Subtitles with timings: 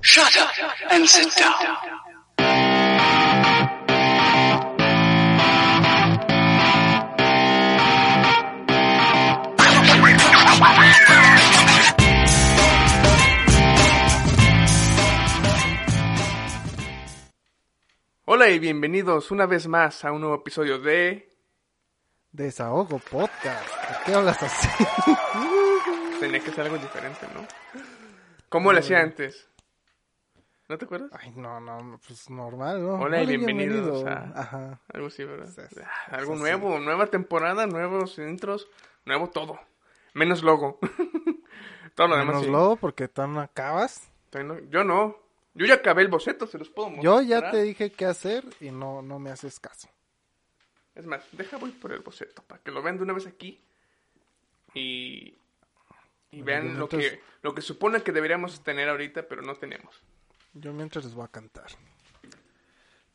[0.00, 0.50] Shut up
[0.90, 1.54] and sit down.
[18.24, 21.28] Hola y bienvenidos una vez más a un nuevo episodio de...
[22.32, 23.68] Desahogo Podcast.
[23.68, 24.68] ¿Por qué hablas así?
[26.20, 27.46] Tenía que ser algo diferente, ¿no?
[28.48, 29.48] ¿Cómo lo hacía antes?
[30.68, 31.10] ¿No te acuerdas?
[31.18, 32.94] Ay, no, no, pues normal, ¿no?
[32.96, 34.80] Hola y bienvenidos a- Ajá.
[34.92, 35.46] Algo así, ¿verdad?
[35.48, 35.80] Sí, sí.
[35.84, 38.68] Ah, Algo Sí, nuevo, nueva temporada, nuevos intros,
[39.06, 39.58] nuevo todo.
[40.14, 40.78] Menos logo.
[41.94, 42.50] todo lo demás Menos sí.
[42.50, 44.10] lobo porque tú no acabas.
[44.70, 45.16] Yo no.
[45.54, 47.04] Yo ya acabé el boceto, se los puedo mostrar.
[47.04, 49.88] Yo ya te dije qué hacer y no, no me haces caso.
[50.94, 53.64] Es más, deja voy por el boceto para que lo vean de una vez aquí
[54.74, 55.37] y,
[56.30, 59.94] y Bueno, vean lo que lo que supone que deberíamos tener ahorita, pero no tenemos.
[60.54, 61.66] Yo mientras les voy a cantar.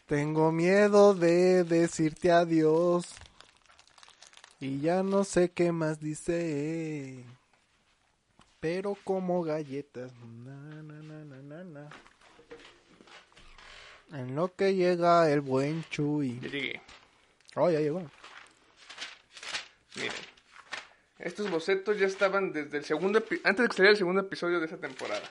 [0.06, 3.06] Tengo miedo de decirte adiós.
[4.60, 7.26] Y ya no sé qué más dice.
[8.60, 10.14] Pero como galletas.
[10.24, 11.90] Na, na, na.
[14.14, 16.40] En lo que llega el buen Chuy.
[16.40, 16.82] Ya llegué.
[17.56, 18.10] Oh, ya llegó.
[19.96, 20.33] Miren.
[21.24, 24.66] Estos bocetos ya estaban desde el segundo antes de que saliera el segundo episodio de
[24.66, 25.24] esa temporada.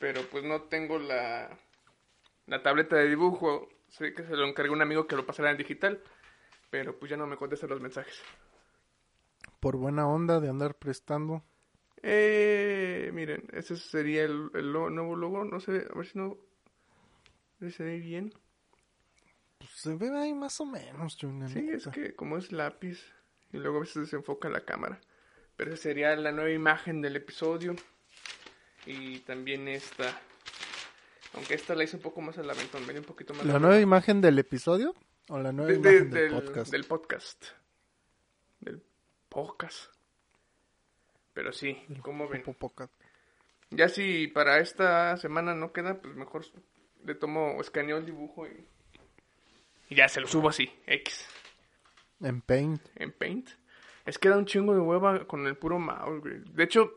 [0.00, 1.56] Pero pues no tengo la
[2.46, 3.68] la tableta de dibujo.
[3.86, 6.02] Sé que se lo encargó un amigo que lo pasara en digital,
[6.68, 8.20] pero pues ya no me contesta los mensajes.
[9.60, 11.44] Por buena onda de andar prestando.
[12.02, 15.44] Eh, miren, ese sería el, el nuevo logo.
[15.44, 16.36] No sé, a ver si no.
[17.64, 18.34] a se ve bien.
[19.58, 23.19] Pues se ve ahí más o menos, la Sí, es que como es lápiz
[23.52, 25.00] y luego a veces desenfoca la cámara.
[25.56, 27.74] Pero esa sería la nueva imagen del episodio.
[28.86, 30.20] Y también esta.
[31.34, 33.44] Aunque esta la hice un poco más al aventón, venía un poquito más.
[33.46, 34.94] ¿La nueva imagen del episodio?
[35.28, 36.72] ¿O la nueva De- de- imagen del, del, podcast?
[36.72, 37.44] del podcast.
[38.60, 38.82] Del
[39.28, 39.92] podcast.
[41.34, 42.42] Pero sí, como ven.
[42.42, 42.92] Po- podcast.
[43.70, 46.44] Ya si para esta semana no queda, pues mejor
[47.04, 48.66] le tomo, escaneo el dibujo y,
[49.90, 51.24] y ya se lo subo así, X,
[52.20, 52.82] En Paint.
[52.96, 53.48] en Paint.
[54.06, 56.40] Es que da un chingo de hueva con el puro mouse, güey.
[56.52, 56.92] De hecho,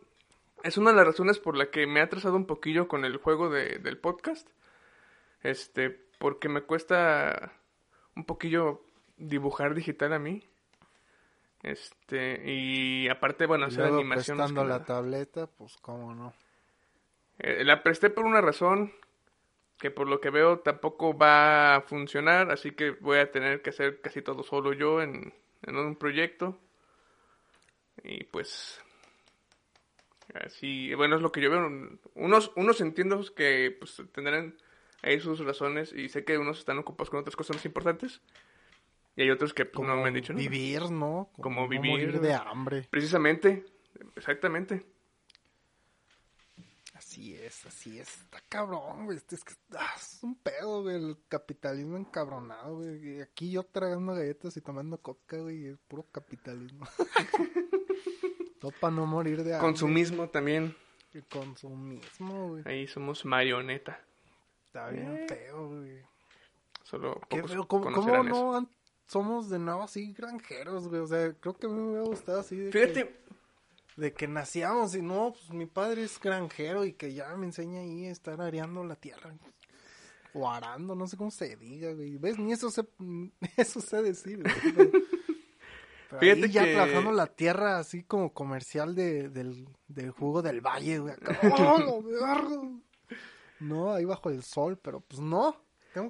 [0.63, 3.17] es una de las razones por la que me ha atrasado un poquillo con el
[3.17, 4.47] juego de- del podcast.
[5.41, 5.89] Este,
[6.19, 7.53] porque me cuesta
[8.15, 8.81] un poquillo
[9.17, 10.43] dibujar digital a mí.
[11.61, 14.37] Este, y aparte, bueno, hacer animación.
[14.37, 14.85] prestando la nada.
[14.85, 16.33] tableta, pues cómo no.
[17.39, 18.91] Eh, la presté por una razón
[19.83, 23.71] que por lo que veo tampoco va a funcionar, así que voy a tener que
[23.71, 26.57] hacer casi todo solo yo en, en un proyecto.
[28.01, 28.81] Y pues
[30.35, 31.99] así, bueno, es lo que yo veo.
[32.15, 34.55] Unos, unos entiendo que pues tendrán
[35.01, 38.21] ahí sus razones y sé que unos están ocupados con otras cosas más importantes.
[39.17, 40.41] Y hay otros que pues, Como no me han dicho nada.
[40.47, 41.29] vivir, ¿no?
[41.41, 42.21] Como no vivir.
[42.21, 42.87] de hambre.
[42.89, 43.65] Precisamente,
[44.15, 44.85] exactamente.
[47.13, 48.07] Así es, así es.
[48.21, 49.17] Está cabrón, güey.
[49.17, 50.95] Este Es, que, ah, es un pedo, güey.
[50.95, 53.17] El capitalismo encabronado, güey.
[53.17, 55.67] Y Aquí yo tragando galletas y tomando coca, güey.
[55.67, 56.87] Es puro capitalismo.
[58.59, 59.59] Todo para no morir de hambre.
[59.59, 60.75] Consumismo también.
[61.13, 62.63] El consumismo, güey.
[62.65, 64.03] Ahí somos marioneta.
[64.65, 65.27] Está bien Eh.
[65.29, 66.01] feo, güey.
[66.81, 68.23] Solo Qué feo, ¿Cómo, cómo eso.
[68.23, 68.69] no
[69.05, 71.01] somos de nuevo así granjeros, güey?
[71.01, 73.22] O sea, creo que a mí me hubiera gustado así de Fíjate, que,
[73.97, 77.81] de que nacíamos y no, pues mi padre es granjero y que ya me enseña
[77.81, 79.33] ahí a estar areando la tierra.
[80.33, 82.17] O arando, no sé cómo se diga, güey.
[82.17, 82.39] ¿Ves?
[82.39, 82.83] Ni eso sé,
[83.57, 84.89] eso sé decir, güey.
[86.09, 90.41] Pero, Fíjate ahí ya que- trabajando la tierra así como comercial de, del, del jugo
[90.41, 91.13] del valle, güey.
[91.21, 92.03] acá, ¡oh!
[93.59, 95.55] No, ahí bajo el sol, pero pues no.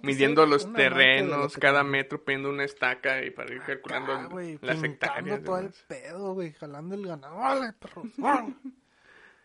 [0.01, 1.91] Midiendo los terrenos, cada tengo.
[1.91, 5.39] metro, poniendo una estaca y para ir calculando Acá, güey, las pintando hectáreas.
[5.39, 7.35] y todo el pedo, güey, jalando el ganado.
[7.35, 8.03] ¡Órale, perro!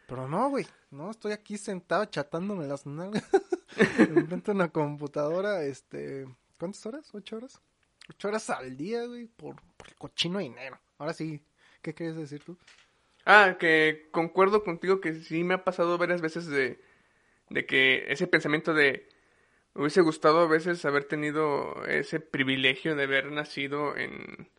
[0.06, 3.28] Pero no, güey, no, estoy aquí sentado chatándome las nalgas
[3.98, 6.26] enfrente una computadora, este,
[6.58, 7.14] ¿cuántas horas?
[7.14, 7.60] ¿Ocho horas?
[8.08, 10.78] Ocho horas al día, güey, por, por el cochino dinero.
[10.96, 11.42] Ahora sí,
[11.82, 12.56] ¿qué quieres decir tú?
[13.26, 16.80] Ah, que concuerdo contigo que sí me ha pasado varias veces de,
[17.50, 19.06] de que ese pensamiento de
[19.78, 24.50] me hubiese gustado a veces haber tenido ese privilegio de haber nacido en,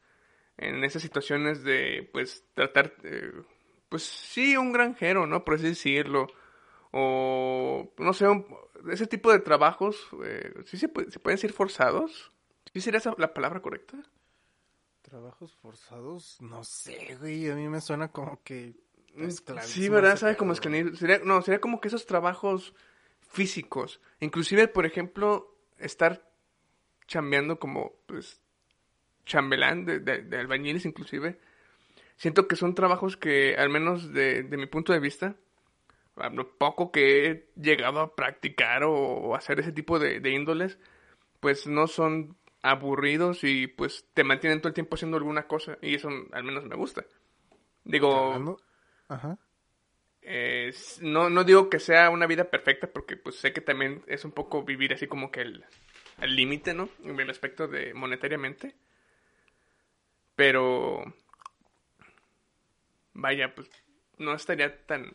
[0.57, 3.31] en esas situaciones de pues tratar eh,
[3.89, 6.27] pues sí un granjero no por así decirlo.
[6.92, 8.45] O no sé un-
[8.92, 12.31] ese tipo de trabajos eh, sí se, puede- se pueden decir forzados
[12.74, 13.98] sí sería esa la palabra correcta
[15.01, 18.75] Trabajos forzados, no sé, güey, a mí me suena como que
[19.18, 20.18] esclavísimo Sí, ¿verdad?
[20.18, 20.95] ¿Sabe como esclavismo?
[20.98, 22.75] Sería, no, sería como que esos trabajos
[23.29, 24.01] físicos.
[24.19, 26.29] Inclusive, por ejemplo, estar
[27.07, 28.41] chambeando como, pues,
[29.25, 31.39] chambelán de, de- albañiles, inclusive.
[32.17, 35.35] Siento que son trabajos que, al menos de, mi punto de vista,
[36.33, 40.77] lo poco que he llegado a practicar o, hacer ese tipo de, índoles,
[41.39, 45.95] pues no son aburridos y pues te mantienen todo el tiempo haciendo alguna cosa y
[45.95, 47.05] eso al menos me gusta.
[47.85, 48.57] Digo,
[49.07, 49.37] Ajá.
[50.31, 50.71] Eh,
[51.01, 54.31] no, no digo que sea una vida perfecta porque pues sé que también es un
[54.31, 55.65] poco vivir así como que el
[56.21, 56.87] límite, ¿no?
[57.03, 58.75] En el aspecto de monetariamente.
[60.35, 61.03] Pero
[63.13, 63.71] vaya, pues
[64.19, 65.11] no estaría tan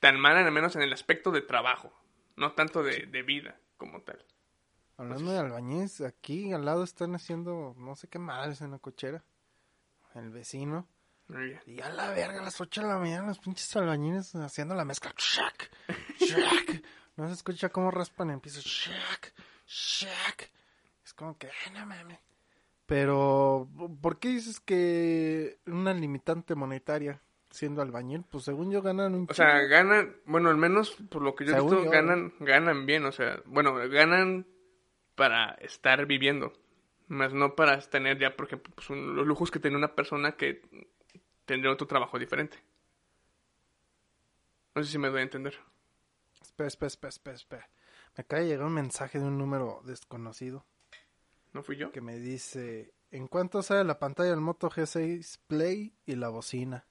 [0.00, 1.92] tan mal al menos en el aspecto de trabajo,
[2.34, 4.26] no tanto de, de vida como tal.
[4.96, 9.22] Hablando de albañiles, aquí al lado están haciendo no sé qué madres en la cochera.
[10.16, 10.88] El vecino.
[11.66, 14.84] Y a la verga, a las 8 de la mañana, los pinches albañiles haciendo la
[14.84, 15.12] mezcla.
[15.16, 15.70] Shack,
[16.18, 16.82] shack.
[17.16, 18.60] No se escucha cómo raspan en piso.
[18.62, 19.32] Shack,
[19.66, 20.50] shack.
[21.04, 22.18] Es como que, ay, no mames.
[22.86, 23.68] Pero,
[24.00, 28.24] ¿por qué dices que una limitante monetaria siendo albañil?
[28.28, 31.52] Pues según yo ganan un O sea, ganan, bueno, al menos por lo que yo
[31.52, 34.44] he visto, yo, ganan, ganan bien, o sea, bueno, ganan
[35.14, 36.52] para estar viviendo,
[37.06, 40.32] más no para tener ya, por ejemplo, pues, un- los lujos que tiene una persona
[40.32, 40.62] que
[41.50, 42.58] tendría otro trabajo diferente.
[44.74, 45.54] No sé si me doy a entender.
[46.40, 47.70] Espera, espera, espera, espera, espera.
[48.16, 50.64] Me acaba de llegar un mensaje de un número desconocido.
[51.52, 51.90] ¿No fui yo?
[51.90, 56.86] que me dice, ¿en cuánto sale la pantalla del Moto G6 Play y la bocina?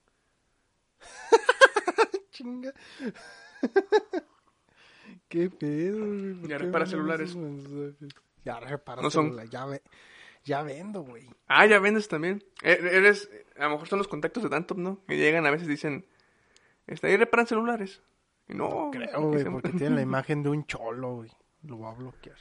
[2.30, 2.74] Chinga.
[5.28, 6.46] ¿Qué pedo?
[6.46, 7.34] Ya repara celulares.
[8.44, 9.82] Ya repara No son- ya, ve-
[10.44, 11.28] ya vendo, güey.
[11.46, 12.42] Ah, ya vendes también.
[12.62, 15.04] E- Eres, a lo mejor son los contactos de Dantop, ¿no?
[15.06, 16.06] Que llegan a veces dicen,
[16.86, 18.02] está ahí reparan celulares.
[18.48, 21.30] Y no, Creo, güey, dicen- porque tiene la imagen de un cholo, güey.
[21.62, 22.36] Lo voy a bloquear.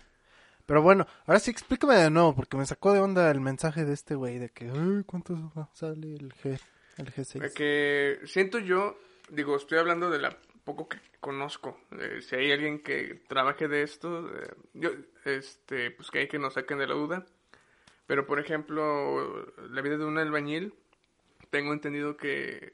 [0.65, 3.93] Pero bueno, ahora sí explícame de nuevo, porque me sacó de onda el mensaje de
[3.93, 6.59] este güey de que, ay, ¿cuánto sale el G,
[6.97, 7.53] el G6?
[7.53, 8.95] Que siento yo,
[9.29, 11.79] digo, estoy hablando de la poco que conozco.
[11.99, 14.91] Eh, si hay alguien que trabaje de esto, eh, yo,
[15.25, 17.25] este, pues que hay que nos saquen de la duda.
[18.09, 20.73] Pero por ejemplo, la vida de un albañil,
[21.51, 22.73] tengo entendido que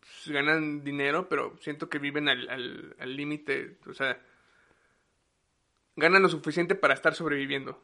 [0.00, 4.20] pues, ganan dinero, pero siento que viven al al- al límite, o sea,
[5.96, 7.82] ganan lo suficiente para estar sobreviviendo.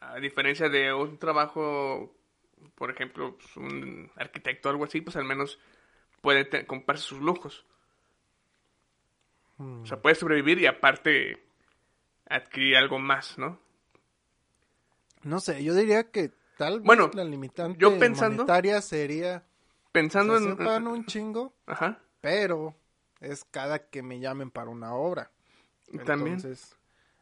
[0.00, 2.14] A diferencia de un trabajo,
[2.74, 5.58] por ejemplo, pues, un arquitecto o algo así, pues al menos
[6.22, 7.66] puede comprarse sus lujos.
[9.58, 11.42] Mm, O sea, puede sobrevivir y aparte
[12.28, 13.60] adquirir algo más, ¿no?
[15.22, 19.44] No sé, yo diría que tal vez Bueno, la limitante yo pensando- monetaria sería,
[19.92, 20.86] Pensando sea, en...
[20.86, 21.98] un chingo, Ajá.
[22.20, 22.74] pero
[23.20, 25.30] es cada que me llamen para una obra.
[26.06, 26.36] También.
[26.36, 26.76] Entonces,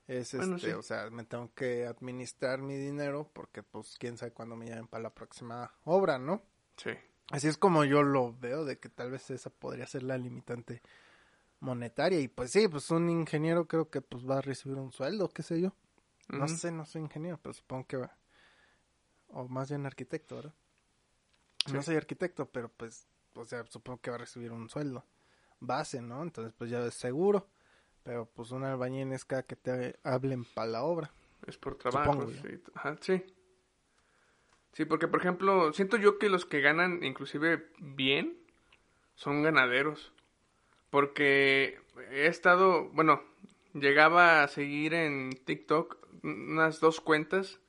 [0.07, 0.75] es Bueno, este, sí.
[0.75, 4.87] o sea, me tengo que administrar mi dinero porque pues quién sabe cuándo me llamen
[4.87, 6.43] para la próxima obra, ¿no?
[6.77, 6.91] Sí.
[7.31, 10.83] Así es como yo lo veo, de que tal vez esa podría ser la limitante
[11.61, 12.21] monetaria.
[12.21, 15.43] Y pues sí, pues un ingeniero creo que pues va a recibir un sueldo, qué
[15.43, 15.73] sé yo.
[16.29, 18.17] No sé, no soy ingeniero, pero supongo que va.
[19.29, 20.55] O más bien arquitecto, ¿verdad?
[21.73, 25.05] No soy arquitecto, pero pues, o sea, supongo que va a recibir un sueldo
[25.61, 26.23] base, ¿no?
[26.23, 27.49] Entonces pues ya es seguro.
[28.03, 31.13] Pero pues un albañil es cada que te hablen para la obra.
[31.47, 32.13] Es por trabajo.
[32.13, 32.43] Supongo yo.
[32.43, 32.63] Sí.
[32.75, 33.23] Ajá, sí.
[34.73, 38.39] Sí, porque por ejemplo, siento yo que los que ganan inclusive bien
[39.15, 40.13] son ganaderos.
[40.91, 41.81] Porque
[42.11, 43.23] he estado, bueno,
[43.75, 47.61] llegaba a seguir en TikTok unas dos cuentas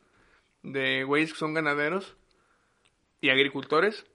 [0.63, 2.15] de güeyes que son ganaderos
[3.22, 4.06] y agricultores.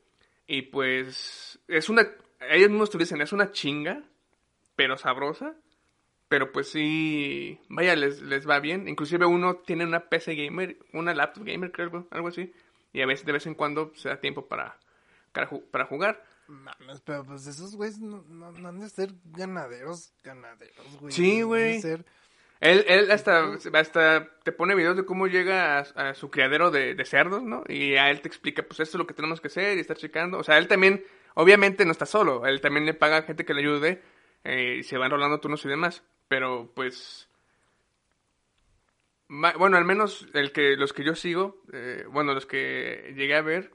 [0.46, 2.06] Y pues es una,
[2.50, 4.02] ellos mismos te dicen, es una chinga,
[4.76, 5.54] pero sabrosa.
[6.28, 8.88] Pero pues sí, vaya, les, les va bien.
[8.88, 12.52] Inclusive uno tiene una PC gamer, una laptop gamer, creo, algo- así.
[12.92, 14.78] Y a veces, de vez en cuando, se da tiempo para,
[15.32, 16.24] para, ju- para jugar.
[16.48, 21.12] Mames, pero pues esos güeyes no, no, no han de ser ganaderos, ganaderos, güey.
[21.12, 21.80] Sí, güey.
[21.80, 22.04] ser-
[22.60, 26.94] Él, él hasta, hasta te pone videos de cómo llega a, a su criadero de,
[26.94, 27.62] de cerdos, ¿no?
[27.68, 29.96] Y a él te explica, pues esto es lo que tenemos que hacer y estar
[29.96, 30.38] checando.
[30.38, 32.46] O sea, él también, obviamente no está solo.
[32.46, 34.02] Él también le paga a gente que le ayude
[34.44, 36.02] eh, y se van rolando turnos y demás.
[36.28, 37.28] Pero pues...
[39.26, 43.42] Bueno, al menos el que los que yo sigo, eh, bueno, los que llegué a
[43.42, 43.72] ver,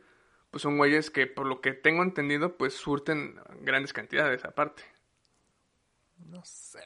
[0.51, 4.83] pues son güeyes que por lo que tengo entendido, pues surten grandes cantidades aparte.
[6.17, 6.83] No sé,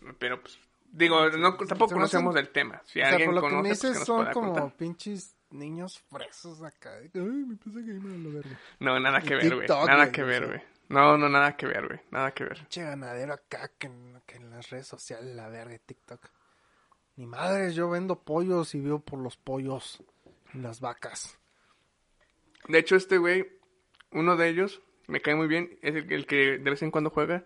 [0.00, 0.14] güey.
[0.18, 0.60] Pero pues,
[0.92, 2.80] digo, no, tampoco conocemos del tema.
[2.84, 4.76] Si o sea, por lo que pues, que son como contar.
[4.76, 6.92] pinches niños fresos acá.
[7.00, 7.10] Ay.
[8.78, 9.68] No, nada que ver, güey.
[9.68, 10.62] Nada que ver, güey.
[10.88, 12.00] No, no, nada que ver, güey.
[12.10, 12.58] Nada que ver.
[12.58, 16.20] Pinche ganadero acá que en, que en las redes sociales, la verga, de TikTok.
[17.16, 20.02] Ni madre, yo vendo pollos y vivo por los pollos
[20.54, 21.38] y las vacas.
[22.68, 23.46] De hecho, este güey,
[24.12, 27.10] uno de ellos, me cae muy bien, es el, el que de vez en cuando
[27.10, 27.44] juega.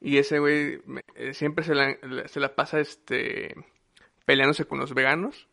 [0.00, 0.80] Y ese güey
[1.14, 1.96] eh, siempre se la,
[2.28, 3.54] se la pasa este
[4.24, 5.48] peleándose con los veganos.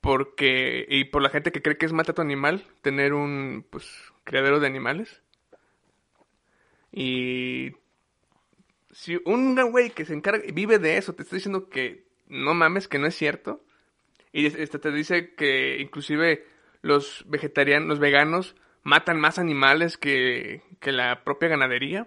[0.00, 3.90] Porque, y por la gente que cree que es maltrato animal, tener un, pues,
[4.24, 5.22] criadero de animales.
[6.92, 7.72] Y
[8.92, 12.86] si un güey que se encarga, vive de eso, te está diciendo que no mames,
[12.86, 13.64] que no es cierto.
[14.32, 16.46] Y es- este te dice que inclusive
[16.82, 22.06] los vegetarianos, los veganos matan más animales que, que la propia ganadería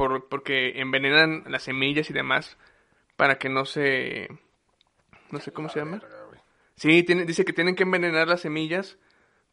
[0.00, 2.56] por, porque envenenan las semillas y demás
[3.16, 4.30] para que no se
[5.30, 6.00] no sé cómo se llama.
[6.74, 8.96] Sí, tiene, dice que tienen que envenenar las semillas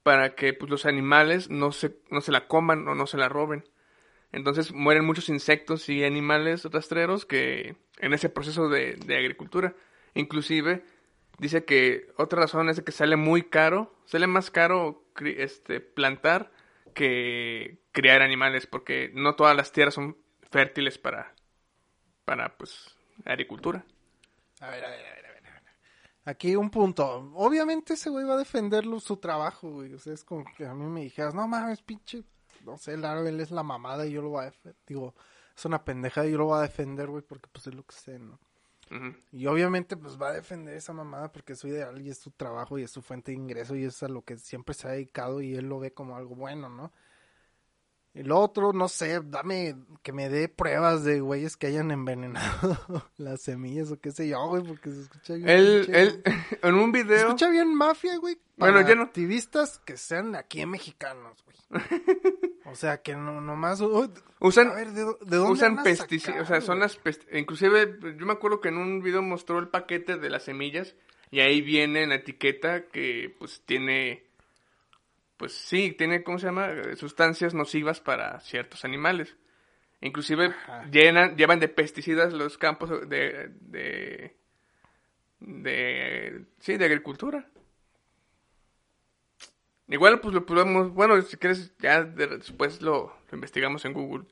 [0.03, 3.27] para que pues, los animales no se, no se la coman o no se la
[3.27, 3.65] roben.
[4.31, 9.75] Entonces mueren muchos insectos y animales rastreros que en ese proceso de, de agricultura.
[10.13, 10.85] Inclusive
[11.39, 16.53] dice que otra razón es de que sale muy caro, sale más caro este, plantar
[16.93, 20.15] que criar animales porque no todas las tierras son
[20.49, 21.33] fértiles para,
[22.25, 23.83] para pues, agricultura.
[24.59, 25.37] A ver, a ver, a ver, a ver.
[26.25, 27.31] Aquí un punto.
[27.35, 29.93] Obviamente ese güey va a defenderlo su trabajo, güey.
[29.93, 32.23] O sea, es como que a mí me dijeras, no mames, pinche.
[32.65, 34.75] No sé, Larvel es la mamada y yo lo voy a defender.
[34.85, 35.15] Digo,
[35.55, 37.95] es una pendejada y yo lo voy a defender, güey, porque pues es lo que
[37.95, 38.39] sé, ¿no?
[39.31, 42.31] Y obviamente pues va a defender esa mamada porque es su ideal y es su
[42.31, 44.91] trabajo y es su fuente de ingreso y es a lo que siempre se ha
[44.91, 46.93] dedicado y él lo ve como algo bueno, ¿no?
[48.23, 52.77] Lo otro, no sé, dame que me dé pruebas de güeyes que hayan envenenado
[53.17, 55.49] las semillas o qué sé yo, güey, porque se escucha bien.
[55.49, 56.23] Él, pinche- él,
[56.63, 57.17] en un se video...
[57.27, 58.37] escucha bien mafia, güey.
[58.57, 61.81] Bueno, ya no- Activistas que sean aquí mexicanos, güey.
[62.69, 63.79] O sea, que no, nomás.
[63.79, 64.09] uy,
[64.41, 66.99] Usan, a ver, ¿de, de dónde usan pesticidas, o sea, son las
[67.31, 70.93] inclusive yo me acuerdo que en un video mostró el paquete de las semillas
[71.31, 74.26] y ahí viene en la etiqueta que pues tiene
[75.37, 76.69] pues sí, tiene ¿cómo se llama?
[76.95, 79.35] Sustancias nocivas para ciertos animales.
[80.01, 80.53] Inclusive
[80.91, 84.35] llenan llevan de pesticidas los campos de de
[85.39, 87.49] de sí, de agricultura.
[89.87, 94.25] Igual pues lo podemos, bueno, si quieres ya de- después lo, lo investigamos en Google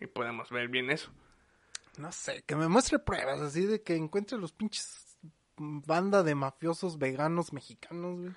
[0.00, 1.10] y podemos ver bien eso.
[1.98, 5.18] No sé, que me muestre pruebas así de que encuentre los pinches
[5.58, 8.32] banda de mafiosos veganos mexicanos, güey.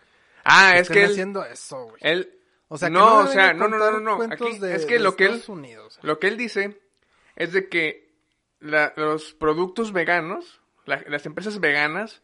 [0.46, 1.98] Ah, es que él, haciendo eso, güey.
[2.02, 2.32] él
[2.68, 5.00] O sea, que no, no, o sea, no, no, no, no, aquí de- es que
[5.00, 6.00] lo que él Unidos.
[6.02, 6.80] lo que él dice
[7.36, 8.10] es de que
[8.60, 12.22] la- los productos veganos, la- las empresas veganas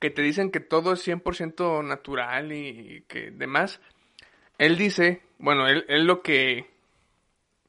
[0.00, 3.80] que te dicen que todo es 100% natural y que demás,
[4.58, 6.70] él dice, bueno, él, él lo que,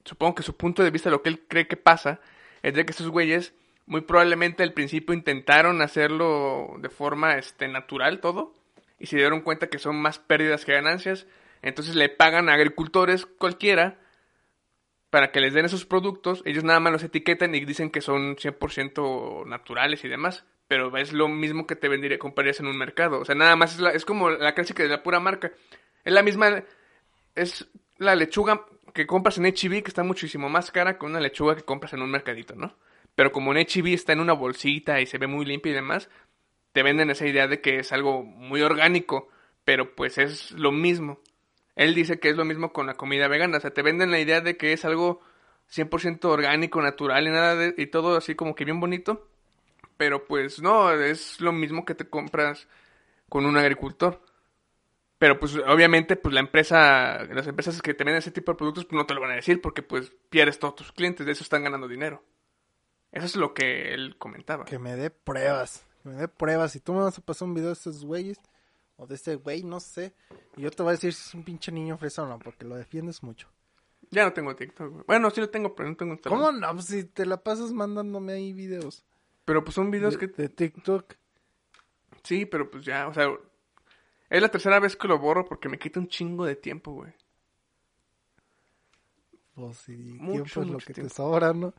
[0.04, 2.20] supongo que su punto de vista, lo que él cree que pasa,
[2.64, 3.54] es de que estos güeyes
[3.86, 8.54] muy probablemente al principio intentaron hacerlo de forma este, natural todo
[9.00, 11.28] y se dieron cuenta que son más pérdidas que ganancias,
[11.62, 14.00] entonces le pagan a agricultores cualquiera
[15.10, 18.36] para que les den esos productos, ellos nada más los etiquetan y dicen que son
[18.38, 23.20] 100% naturales y demás, pero es lo mismo que te vendiría, comprarías en un mercado,
[23.20, 25.52] o sea, nada más es, la- es como la clásica de la pura marca,
[26.04, 26.64] es la misma,
[27.36, 31.56] es la lechuga que compras en H-E-B que está muchísimo más cara que una lechuga
[31.56, 32.76] que compras en un mercadito, ¿no?
[33.16, 36.10] Pero como en H-E-B está en una bolsita y se ve muy limpia y demás,
[36.76, 39.30] te venden esa idea de que es algo muy orgánico,
[39.64, 41.22] pero pues es lo mismo.
[41.78, 44.20] Él dice que es lo mismo con la comida vegana, o sea, te venden la
[44.20, 45.22] idea de que es algo
[45.74, 49.30] 100% orgánico, natural y nada de, y todo así como que bien bonito,
[49.96, 52.68] pero pues no, es lo mismo que te compras
[53.30, 54.22] con un agricultor.
[55.18, 58.84] Pero pues obviamente pues la empresa, las empresas que te venden ese tipo de productos
[58.84, 61.44] pues, no te lo van a decir porque pues pierdes todos tus clientes, de eso
[61.44, 62.22] están ganando dinero.
[63.14, 64.66] Eso es lo que él comentaba.
[64.66, 65.85] Que me dé pruebas.
[66.06, 66.72] Me dé pruebas.
[66.72, 68.40] Si tú me vas a pasar un video de esos güeyes,
[68.98, 70.14] o de ese güey, no sé.
[70.56, 72.66] Y yo te voy a decir si es un pinche niño fresa o no, porque
[72.66, 73.50] lo defiendes mucho.
[74.12, 74.92] Ya no tengo TikTok.
[74.92, 75.04] güey.
[75.08, 76.42] Bueno, sí lo tengo, pero no tengo instalado.
[76.42, 76.74] ¿Cómo no?
[76.74, 79.04] Pues si te la pasas mandándome ahí videos.
[79.46, 80.42] Pero pues son videos de, que...
[80.42, 81.16] de TikTok.
[82.24, 83.28] Sí, pero pues ya, o sea...
[84.30, 87.14] Es la tercera vez que lo borro porque me quita un chingo de tiempo, güey.
[89.54, 91.10] Pues si Mucho, tiempo es lo que tiempo.
[91.10, 91.74] te sobra, ¿no?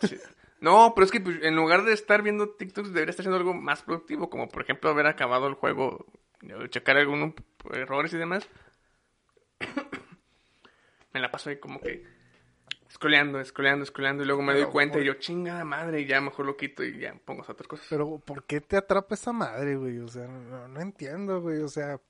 [0.66, 3.54] No, pero es que pues, en lugar de estar viendo TikToks debería estar haciendo algo
[3.54, 6.06] más productivo, como por ejemplo haber acabado el juego,
[6.58, 7.34] o checar algunos
[7.72, 8.48] errores y demás.
[11.12, 12.04] Me la paso ahí como que
[12.88, 14.22] Escoleando, escoleando, escoleando.
[14.22, 16.00] Y luego me doy cuenta por- y yo, chingada madre.
[16.00, 17.86] Y ya mejor lo quito y ya pongo otras cosas.
[17.90, 19.98] Pero, ¿por qué te atrapa esa madre, güey?
[19.98, 21.58] O sea, no, no entiendo, güey.
[21.60, 22.00] O sea,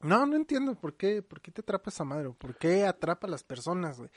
[0.00, 2.28] no, no entiendo por qué, por qué te atrapa esa madre.
[2.28, 4.10] o ¿Por qué atrapa a las personas, güey?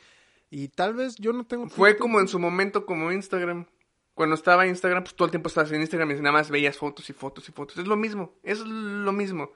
[0.49, 1.67] Y tal vez yo no tengo...
[1.69, 3.65] Fue TikTok, como en su momento como Instagram.
[4.13, 7.09] Cuando estaba Instagram, pues todo el tiempo estabas en Instagram y nada más veías fotos
[7.09, 7.77] y fotos y fotos.
[7.77, 9.51] Es lo mismo, es lo mismo.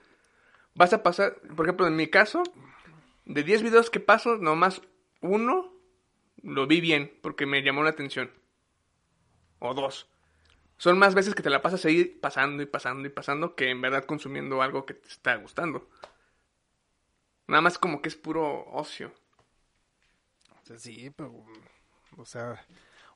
[0.76, 2.44] Vas a pasar, por ejemplo, en mi caso,
[3.26, 4.82] de 10 videos que paso, nomás
[5.22, 5.74] uno
[6.44, 8.32] lo vi bien porque me llamó la atención.
[9.60, 10.08] O dos.
[10.78, 13.82] Son más veces que te la pasas ahí pasando y pasando y pasando que en
[13.82, 15.88] verdad consumiendo algo que te está gustando.
[17.48, 19.14] Nada más como que es puro ocio.
[20.64, 21.44] O sea, sí, pero...
[22.18, 22.66] O sea...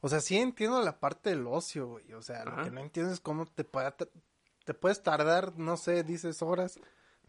[0.01, 2.13] O sea, sí entiendo la parte del ocio, güey.
[2.13, 3.91] O sea, lo que no entiendo es cómo te, puede
[4.63, 6.79] te puedes tardar, no sé, dices horas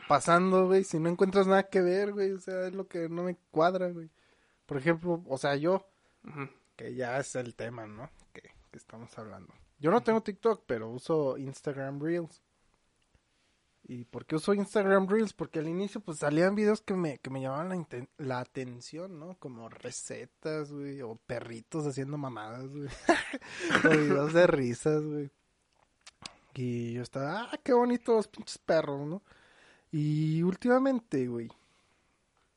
[0.08, 2.32] pasando, güey, si no encuentras nada que ver, güey.
[2.32, 4.10] O sea, es lo que no me cuadra, güey.
[4.66, 5.86] Por ejemplo, o sea, yo,
[6.76, 8.10] que ya es el tema, ¿no?
[8.32, 9.54] Que, que estamos hablando.
[9.78, 12.42] Yo no tengo TikTok, pero uso Instagram Reels.
[13.88, 15.32] ¿Y por qué uso Instagram Reels?
[15.32, 19.38] Porque al inicio pues salían videos que me, que me llamaban la, la atención, ¿no?
[19.38, 22.88] Como recetas, güey, o perritos haciendo mamadas, güey.
[23.84, 25.30] o videos de risas, güey.
[26.54, 29.22] Y yo estaba, ah, qué bonitos pinches perros, ¿no?
[29.92, 31.48] Y últimamente, güey,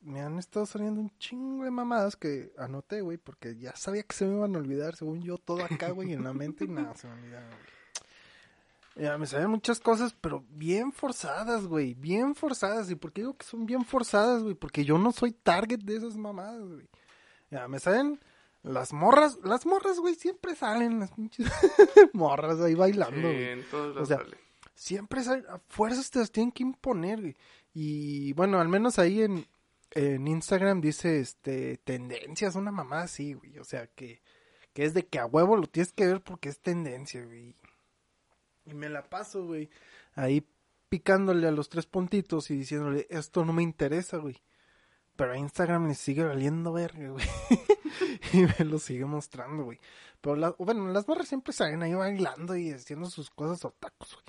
[0.00, 4.16] me han estado saliendo un chingo de mamadas que anoté, güey, porque ya sabía que
[4.16, 6.96] se me iban a olvidar, según yo, todo acá, güey, en la mente y nada,
[6.96, 7.79] se me olvidaron, güey.
[8.96, 12.90] Ya, me salen muchas cosas, pero bien forzadas, güey, bien forzadas.
[12.90, 14.54] ¿Y por qué digo que son bien forzadas, güey?
[14.54, 16.88] Porque yo no soy target de esas mamadas, güey.
[17.50, 18.20] Ya, me salen
[18.62, 21.46] las morras, las morras, güey, siempre salen las pinches
[22.12, 23.56] morras ahí bailando, Sí, güey
[23.94, 24.36] lados sea, sale.
[24.74, 27.36] siempre sal- a fuerzas te las tienen que imponer, güey.
[27.72, 29.46] Y bueno, al menos ahí en,
[29.92, 33.58] en Instagram dice este tendencias, una mamá así, güey.
[33.58, 34.20] O sea, que,
[34.74, 37.54] que es de que a huevo lo tienes que ver porque es tendencia, güey.
[38.66, 39.68] Y me la paso, güey.
[40.14, 40.46] Ahí
[40.88, 44.36] picándole a los tres puntitos y diciéndole, esto no me interesa, güey.
[45.16, 47.26] Pero a Instagram le sigue valiendo verga, güey.
[48.32, 49.78] y me lo sigue mostrando, güey.
[50.20, 54.24] Pero la- bueno, las barras siempre salen ahí bailando y haciendo sus cosas otakus, güey.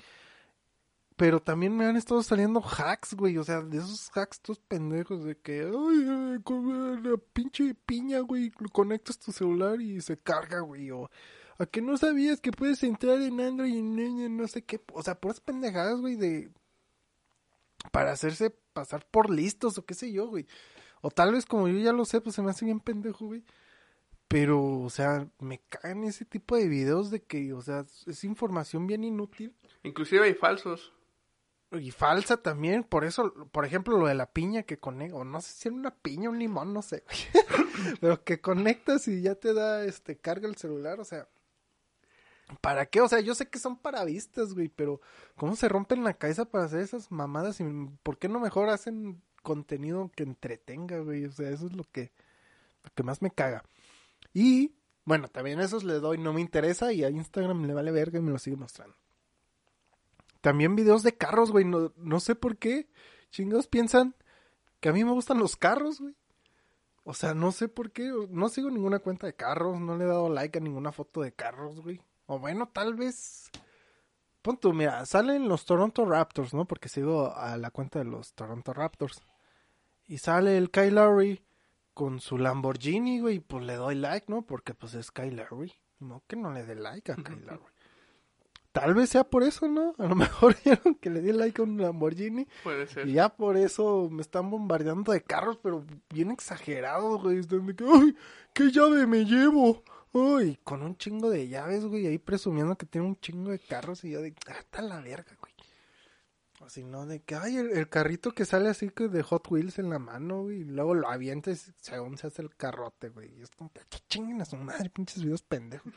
[1.16, 3.36] Pero también me han estado saliendo hacks, güey.
[3.38, 8.50] O sea, de esos hacks todos pendejos de que, ay, con la pinche piña, güey,
[8.72, 10.90] conectas tu celular y se carga, güey.
[10.90, 11.10] O
[11.58, 14.80] a que no sabías que puedes entrar en Android y en, no sé qué.
[14.92, 16.50] O sea, puras pendejadas, güey, de...
[17.90, 20.46] Para hacerse pasar por listos o qué sé yo, güey.
[21.00, 23.44] O tal vez como yo ya lo sé, pues se me hace bien pendejo, güey.
[24.28, 28.86] Pero, o sea, me cagan ese tipo de videos de que, o sea, es información
[28.86, 30.92] bien inútil Inclusive hay falsos.
[31.72, 32.84] y falsa también.
[32.84, 35.76] Por eso, por ejemplo, lo de la piña que conecta, o no sé si era
[35.76, 37.18] una piña, un limón, no sé, güey.
[38.00, 41.28] Pero que conectas y ya te da, este, carga el celular, o sea.
[42.60, 43.00] ¿Para qué?
[43.00, 45.00] O sea, yo sé que son para vistas, güey, pero
[45.36, 47.60] ¿cómo se rompen la cabeza para hacer esas mamadas?
[47.60, 47.64] ¿Y
[48.02, 51.24] por qué no mejor hacen contenido que entretenga, güey?
[51.24, 52.12] O sea, eso es lo que,
[52.84, 53.64] lo que más me caga.
[54.34, 54.74] Y,
[55.04, 58.22] bueno, también esos le doy, no me interesa, y a Instagram le vale verga y
[58.22, 58.96] me lo sigue mostrando.
[60.40, 62.88] También videos de carros, güey, no, no sé por qué
[63.30, 64.14] chingados piensan
[64.80, 66.14] que a mí me gustan los carros, güey.
[67.04, 70.06] O sea, no sé por qué, no sigo ninguna cuenta de carros, no le he
[70.06, 72.00] dado like a ninguna foto de carros, güey.
[72.26, 73.50] O bueno, tal vez...
[74.42, 76.64] Pon tú, mira, salen los Toronto Raptors, ¿no?
[76.64, 79.22] Porque sigo a la cuenta de los Toronto Raptors.
[80.06, 81.40] Y sale el Kyle Lowry
[81.94, 84.42] con su Lamborghini, güey, pues le doy like, ¿no?
[84.42, 85.72] Porque pues es Kyle Lowry.
[86.00, 87.72] No que no le dé like a Kyle Lowry.
[88.72, 89.94] Tal vez sea por eso, ¿no?
[89.98, 93.06] A lo mejor vieron que le di like a un Lamborghini Puede ser.
[93.06, 97.38] y ya por eso me están bombardeando de carros, pero bien exagerados, güey.
[97.38, 98.16] Están de que, ¡ay!
[98.54, 99.84] ¿Qué llave me llevo?
[100.14, 100.58] ¡Ay!
[100.62, 104.10] Con un chingo de llaves, güey, ahí presumiendo que tiene un chingo de carros y
[104.10, 105.52] yo de, ¡ah, está la verga, güey!
[106.60, 107.56] O si no, de que, ¡ay!
[107.56, 110.94] El, carrito que sale así que de Hot Wheels en la mano, güey, y luego
[110.94, 113.34] lo avientes según se hace el carrote, güey.
[113.38, 115.92] Y es como que, ¿qué chinguen a su madre, pinches videos pendejos?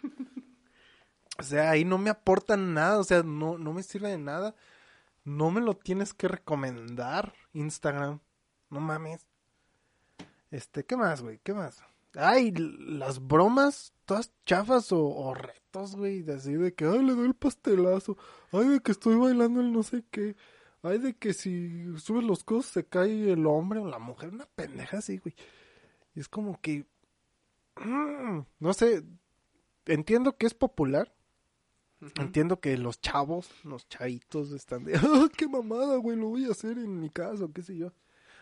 [1.38, 4.56] O sea, ahí no me aportan nada, o sea, no, no me sirve de nada.
[5.26, 8.22] No me lo tienes que recomendar, Instagram.
[8.70, 9.28] No mames.
[10.52, 11.40] Este, ¿qué más, güey?
[11.44, 11.84] ¿Qué más?
[12.16, 17.14] Ay, las bromas, todas chafas o, o retos, güey, de así de que, ay, le
[17.14, 18.18] doy el pastelazo.
[18.52, 20.36] Ay, de que estoy bailando el no sé qué.
[20.82, 24.30] Ay, de que si subes los codos se cae el hombre o la mujer.
[24.30, 25.36] Una pendeja así, güey.
[26.16, 26.86] Y es como que...
[27.76, 29.04] mm, no sé,
[29.86, 31.12] entiendo que es popular.
[32.20, 36.18] Entiendo que los chavos, los chavitos están de, ¡ah, qué mamada, güey!
[36.18, 37.94] Lo voy a hacer en mi casa, o qué sé yo.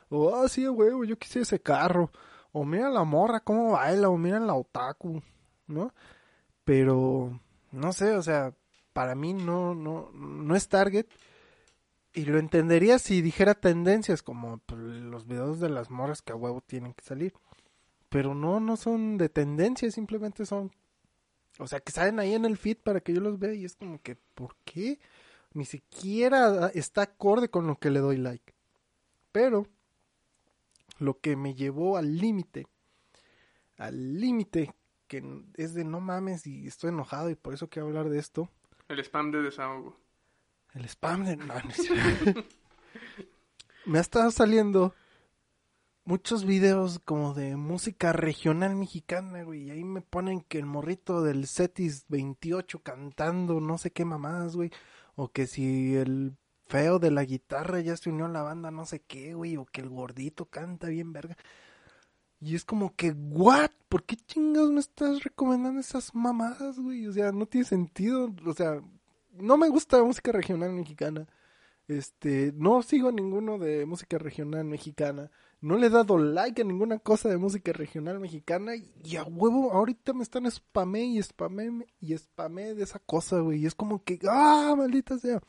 [0.10, 2.12] O, ah, sí, güey, yo quise ese carro.
[2.54, 5.22] O mira la morra cómo baila, o mira la otaku,
[5.68, 5.94] ¿no?
[6.63, 7.38] Pero,
[7.72, 8.54] no sé, o sea,
[8.94, 11.08] para mí no, no, no es target.
[12.13, 16.36] Y lo entendería si dijera tendencias como pues, los videos de las morras que a
[16.36, 17.34] huevo tienen que salir.
[18.10, 20.72] Pero no, no son de tendencias, simplemente son...
[21.58, 23.76] O sea, que salen ahí en el feed para que yo los vea y es
[23.76, 25.00] como que, ¿por qué?
[25.54, 28.54] Ni siquiera está acorde con lo que le doy like.
[29.32, 29.66] Pero
[30.98, 32.68] lo que me llevó al límite,
[33.78, 34.74] al límite
[35.08, 38.50] que es de no mames y estoy enojado y por eso quiero hablar de esto.
[38.88, 40.00] El spam de desahogo.
[40.74, 41.38] El spam de...
[41.38, 41.54] No, no
[43.86, 44.96] me ha estado saliendo
[46.06, 49.64] muchos videos como de música regional mexicana, güey.
[49.64, 54.56] Y ahí me ponen que el morrito del Cetis 28 cantando no sé qué mamadas,
[54.56, 54.72] güey.
[55.16, 56.36] O que si el
[56.74, 59.58] feo de la guitarra ya se unió a la banda no sé qué, güey.
[59.58, 61.38] O que el gordito canta bien verga.
[62.42, 63.70] Y es como que, ¿what?
[63.90, 67.06] ¿Por qué chingados me estás recomendando esas mamadas, güey?
[67.06, 68.34] O sea, no tiene sentido.
[68.48, 68.82] O sea,
[69.34, 71.28] no me gusta la música regional mexicana.
[71.88, 75.30] Este, no sigo a ninguno de música regional mexicana.
[75.62, 78.72] No le he dado like a ninguna cosa de música regional mexicana.
[79.04, 83.62] Y a huevo, ahorita me están spamé y spamé y spamé de esa cosa, güey.
[83.62, 85.40] Y es como que, ¡ah, maldita sea!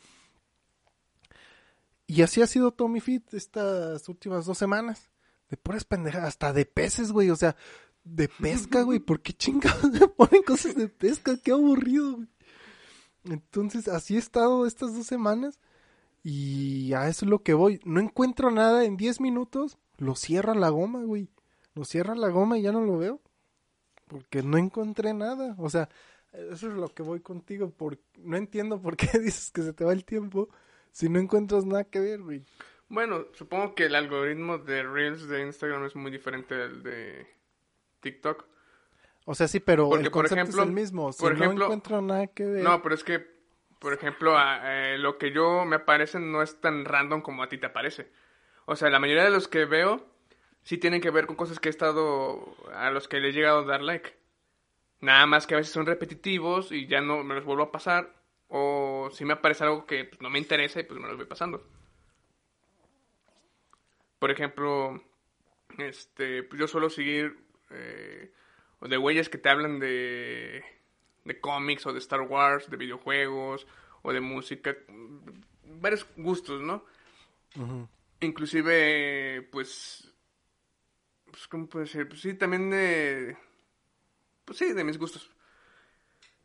[2.06, 5.10] Y así ha sido Tommy Fit estas últimas dos semanas.
[5.48, 7.30] De puras pendejadas, hasta de peces, güey.
[7.30, 7.56] O sea,
[8.04, 8.98] de pesca, güey.
[8.98, 11.36] ¿Por qué chingados me ponen cosas de pesca?
[11.42, 12.28] Qué aburrido, güey.
[13.24, 15.58] Entonces, así he estado estas dos semanas.
[16.22, 17.80] Y a eso es lo que voy.
[17.84, 19.78] No encuentro nada en 10 minutos.
[19.98, 21.30] Lo cierra la goma, güey.
[21.74, 23.20] Lo cierra la goma y ya no lo veo.
[24.08, 25.54] Porque no encontré nada.
[25.58, 25.88] O sea,
[26.32, 27.70] eso es lo que voy contigo.
[27.70, 27.98] Por...
[28.18, 30.50] No entiendo por qué dices que se te va el tiempo
[30.94, 32.44] si no encuentras nada que ver, güey.
[32.88, 37.26] Bueno, supongo que el algoritmo de Reels de Instagram es muy diferente del de
[38.00, 38.44] TikTok.
[39.24, 41.12] O sea, sí, pero Porque, el por concepto ejemplo- es el mismo.
[41.12, 42.62] Si por no ejemplo- encuentro nada que ver.
[42.62, 43.26] No, pero es que,
[43.80, 44.60] por ejemplo, a-
[44.92, 48.12] eh, lo que yo me aparece no es tan random como a ti te aparece.
[48.66, 50.06] O sea, la mayoría de los que veo
[50.62, 53.60] sí tienen que ver con cosas que he estado, a los que le he llegado
[53.60, 54.14] a dar like.
[55.00, 58.14] Nada más que a veces son repetitivos y ya no me los vuelvo a pasar.
[58.56, 61.26] O si me aparece algo que pues, no me interesa y pues me los voy
[61.26, 61.66] pasando.
[64.20, 65.02] Por ejemplo,
[65.76, 67.36] este, pues yo suelo seguir
[67.70, 68.30] eh,
[68.80, 70.64] de güeyes que te hablan de,
[71.24, 73.66] de cómics o de Star Wars, de videojuegos
[74.02, 74.76] o de música,
[75.80, 76.84] varios gustos, ¿no?
[77.56, 77.88] Ujú.
[78.20, 80.14] Inclusive, pues,
[81.28, 82.08] pues, ¿cómo puede ser?
[82.08, 83.36] Pues sí, también de,
[84.44, 85.33] pues sí, de mis gustos.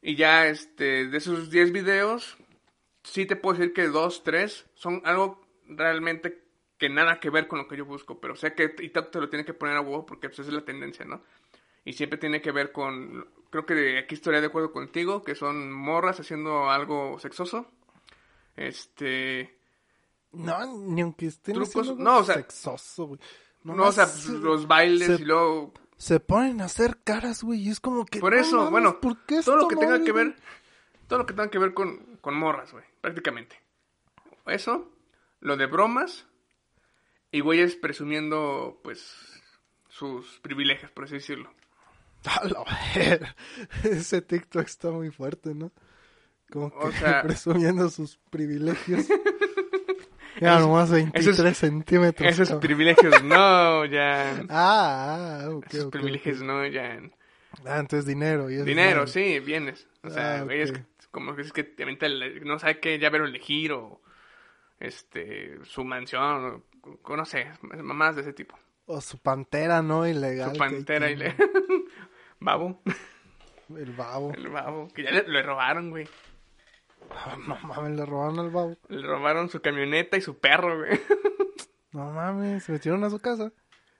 [0.01, 2.37] Y ya, este, de esos 10 videos,
[3.03, 6.43] sí te puedo decir que dos, tres son algo realmente
[6.77, 9.29] que nada que ver con lo que yo busco, pero sé que y te lo
[9.29, 11.21] tiene que poner a huevo porque pues, esa es la tendencia, ¿no?
[11.83, 15.71] Y siempre tiene que ver con, creo que aquí estaría de acuerdo contigo, que son
[15.73, 17.67] morras haciendo algo sexoso.
[18.55, 19.57] Este,
[20.31, 23.19] No, ni aunque estén Trucos- no, o sea- sexoso, güey.
[23.63, 27.59] no, o sea, se- los bailes se- y luego Se ponen a hacer caras, güey,
[27.59, 28.19] y es como que...
[28.21, 30.33] Por no eso, bueno, ¿por qué todo lo que tenga que ver,
[31.07, 33.61] todo lo que tenga que ver con, con morras, güey, prácticamente.
[34.45, 34.89] Eso,
[35.41, 36.25] lo de bromas
[37.31, 39.13] y güeyes presumiendo, pues,
[39.89, 41.53] sus privilegios, por así decirlo.
[42.25, 42.63] A la
[42.95, 43.35] ver.
[43.83, 45.71] Ese TikTok está muy fuerte, ¿no?
[46.49, 49.05] Como que O sea- presumiendo sus privilegios.
[50.39, 52.29] Ya nomás 23 esos- centímetros.
[52.31, 52.61] Esos cabrón.
[52.61, 54.43] privilegios no, ya.
[54.49, 56.99] Ah, ah, ok, Esos privilegios no, ya.
[57.65, 58.49] Ah, entonces dinero.
[58.49, 59.87] y Dinero, sí, bienes.
[60.03, 63.25] O sea, Ah, que- como que es que te avienta el- no sabe qué llavero
[63.25, 64.01] elegir o
[64.79, 66.63] este su mansión
[67.03, 68.57] o, no sé, mamás de ese tipo.
[68.85, 70.07] O su pantera, ¿no?
[70.07, 70.51] Ilegal.
[70.53, 71.35] Su pantera le...
[72.39, 72.81] Babo.
[73.75, 74.31] El babo.
[74.33, 74.87] El babo.
[74.95, 76.07] Que ya le, le robaron, güey.
[77.47, 78.77] No mames, le robaron al babo.
[78.87, 80.99] Le robaron su camioneta y su perro, güey.
[81.91, 83.51] No mames, se metieron a su casa.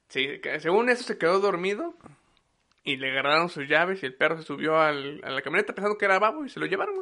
[0.09, 1.95] Sí, según eso se quedó dormido.
[2.83, 5.97] Y le agarraron sus llaves y el perro se subió al- a la camioneta pensando
[5.97, 6.95] que era babo y se lo llevaron,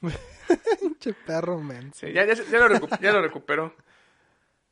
[0.00, 0.14] güey.
[0.80, 1.92] Pinche perro, men.
[1.92, 3.74] Sí, ya, ya, ya lo, recu- ya lo recuperó.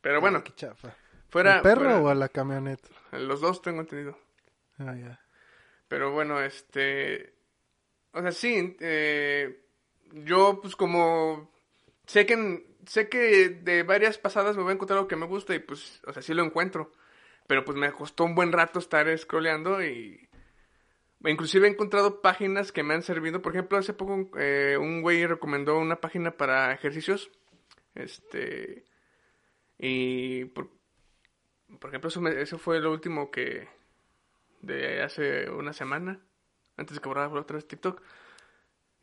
[0.01, 0.95] Pero bueno, Qué chafa.
[1.29, 1.57] fuera...
[1.57, 2.89] ¿El perro fuera- o a la camioneta?
[3.11, 4.17] Los dos tengo entendido.
[4.79, 5.19] Ah, ya.
[5.87, 7.35] Pero bueno, este...
[8.13, 9.65] O sea, sí, eh,
[10.13, 11.51] yo pues como...
[12.05, 15.53] Sé que, sé que de varias pasadas me voy a encontrar algo que me gusta
[15.53, 16.91] y pues, o sea, sí lo encuentro.
[17.47, 20.27] Pero pues me costó un buen rato estar scrolleando y...
[21.25, 23.41] Inclusive he encontrado páginas que me han servido.
[23.41, 27.29] Por ejemplo, hace poco eh, un güey recomendó una página para ejercicios.
[27.95, 28.85] Este...
[29.77, 30.69] Y por,
[31.79, 33.67] por ejemplo, eso, me- eso fue lo último que,
[34.61, 36.19] de hace una semana,
[36.75, 38.01] antes de que borrara otra vez TikTok.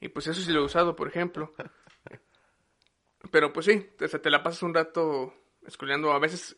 [0.06, 1.52] Y pues eso sí lo he usado, por ejemplo.
[3.32, 5.34] Pero pues sí, o sea, te la pasas un rato
[5.66, 6.56] esculeando a veces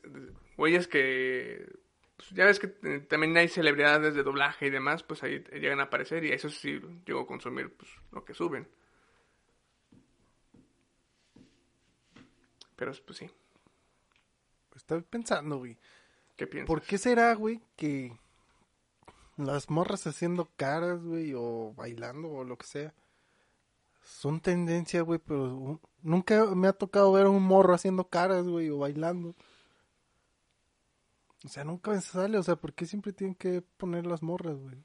[0.59, 1.67] güeyes que
[2.19, 2.69] pues, ya ves que
[3.09, 6.79] también hay celebridades de doblaje y demás, pues ahí llegan a aparecer y eso sí
[7.07, 8.69] llego a consumir pues, lo que suben.
[12.77, 13.31] Pero pues sí,
[14.77, 15.79] Estoy pensando, güey.
[16.37, 16.67] ¿qué piensas?
[16.67, 18.15] ¿Por qué será, güey, que
[19.39, 22.95] las morras haciendo caras, güey, o bailando o lo que sea,
[24.09, 28.47] son tendencia, güey, pero un- nunca me ha tocado ver a un morro haciendo caras,
[28.49, 29.35] güey, o bailando.
[31.45, 34.57] O sea, nunca me sale, o sea, ¿por qué siempre tienen que poner las morras,
[34.59, 34.77] güey?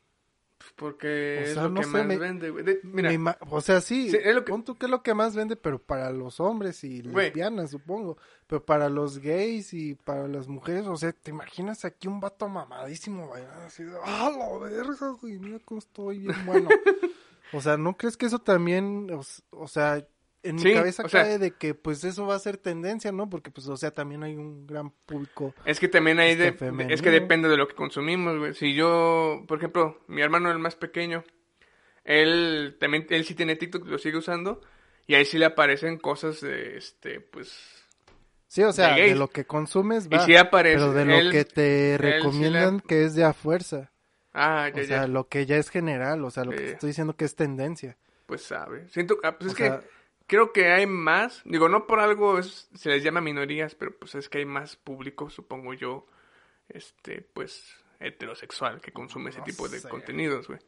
[0.59, 2.63] Pues porque O es lo no que sé, más me- vende, güey.
[2.83, 5.13] Mira, Me o sea, sí, Sí, es lo que- pon tú que es lo que
[5.13, 7.25] más vende, pero para los hombres y Güey.
[7.27, 8.17] lesbianas, supongo.
[8.47, 12.47] Pero para los gays y para las mujeres, o sea, ¿te imaginas aquí un vato
[12.47, 15.39] mamadísimo bailando así de, ¡ah, la verga, güey!
[15.39, 16.69] Mira cómo estoy bien bueno.
[17.51, 19.07] o sea, ¿no crees que eso también,
[19.51, 20.07] o, sea,
[20.43, 23.29] en Sí, mi cabeza sea- cae de que, pues, eso va a ser tendencia, ¿no?
[23.29, 25.53] Porque, pues, o sea, también hay un gran público.
[25.65, 26.93] Es que también hay de, Este, de- femenino.
[26.93, 28.53] es que depende de lo que consumimos, güey.
[28.53, 31.23] Si yo, por ejemplo, mi hermano el más pequeño,
[32.03, 34.61] él también él sí tiene TikTok, lo sigue usando
[35.07, 37.79] y ahí sí le aparecen cosas de este pues
[38.47, 40.25] Sí, o sea, De lo que consumes, y va.
[40.25, 43.91] sí aparece pero de lo él- que te sí recomiendan que es de a fuerza.
[44.33, 46.71] Ah, O ya sea, ya, lo que ya es general, o sea, lo que te
[46.71, 47.97] estoy diciendo que es tendencia.
[48.25, 48.87] pues sabe.
[48.89, 49.81] Siento ah, pues O es que sea,
[50.27, 54.15] creo que hay más, digo, no por algo es- se les llama minorías, pero pues
[54.15, 56.07] es que hay más público, supongo yo,
[56.69, 59.89] este pues heterosexual que consume ese No tipo de sé.
[59.89, 60.59] contenidos, güey.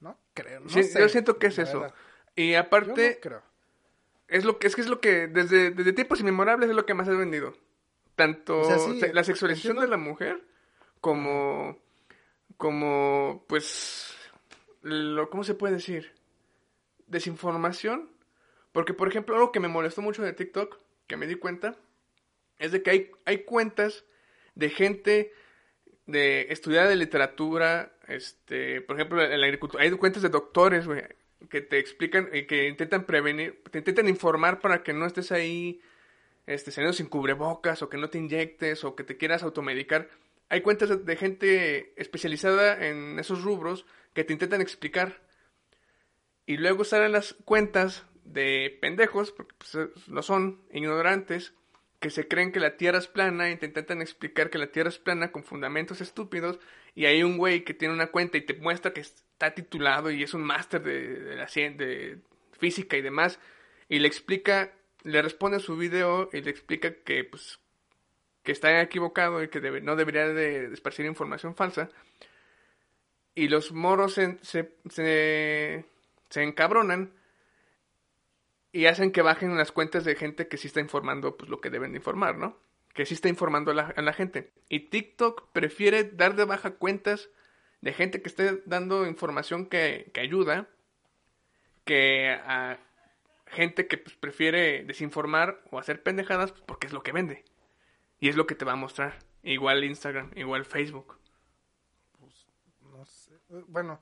[0.00, 1.80] no creo, no Sí, sé, yo siento que es eso.
[1.80, 1.94] verdad.
[2.36, 3.42] Y Yo aparte no creo.
[4.28, 6.94] es lo que es que es lo que desde, desde tiempos inmemorables es lo que
[6.94, 7.54] más ha vendido
[8.16, 10.44] tanto O sea, sí, se- la sexualización de la mujer
[11.00, 11.78] como
[12.64, 14.16] como pues
[14.80, 16.14] lo cómo se puede decir
[17.08, 18.08] desinformación.
[18.72, 21.76] Porque por ejemplo algo que me molestó mucho de TikTok que me di cuenta
[22.58, 24.06] es de que hay hay cuentas
[24.54, 25.34] de gente
[26.06, 31.02] de estudiar de literatura este por ejemplo en la agricultura hay cuentas de doctores güey,
[31.50, 35.82] que te explican y que intentan prevenir te intentan informar para que no estés ahí
[36.46, 40.08] este saliendo sin cubrebocas o que no te inyectes o que te quieras automedicar
[40.54, 45.20] hay cuentas de, gente especializada en esos rubros que te intentan explicar.
[46.46, 51.54] Y luego salen las cuentas de pendejos porque pues, son ignorantes
[51.98, 54.90] que se creen que la Tierra es plana y te intentan explicar que la Tierra
[54.90, 56.60] es plana con fundamentos estúpidos
[56.94, 60.22] y hay un güey que tiene una cuenta y te muestra que está titulado y
[60.22, 61.48] es un máster de, la
[62.58, 63.40] física y demás
[63.88, 67.58] y le explica, le responde a su video y le explica que pues
[68.44, 71.90] que está equivocado y que no debería de esparcir información falsa
[73.34, 75.84] y los moros se, se, se,
[76.30, 77.12] se encabronan
[78.72, 81.70] y hacen que bajen las cuentas de gente que sí está informando pues lo que
[81.70, 82.58] deben de informar, ¿no?
[82.92, 84.52] Que sí está informando a la, a la gente.
[84.68, 87.30] Y TikTok prefiere dar de baja cuentas
[87.80, 90.68] de gente que esté dando información que, que ayuda
[91.84, 92.78] que a
[93.46, 97.44] gente que pues, prefiere desinformar o hacer pendejadas pues, porque es lo que vende.
[98.20, 99.18] Y es lo que te va a mostrar.
[99.42, 101.18] Igual Instagram, igual Facebook.
[102.80, 103.32] No sé.
[103.68, 104.00] Bueno,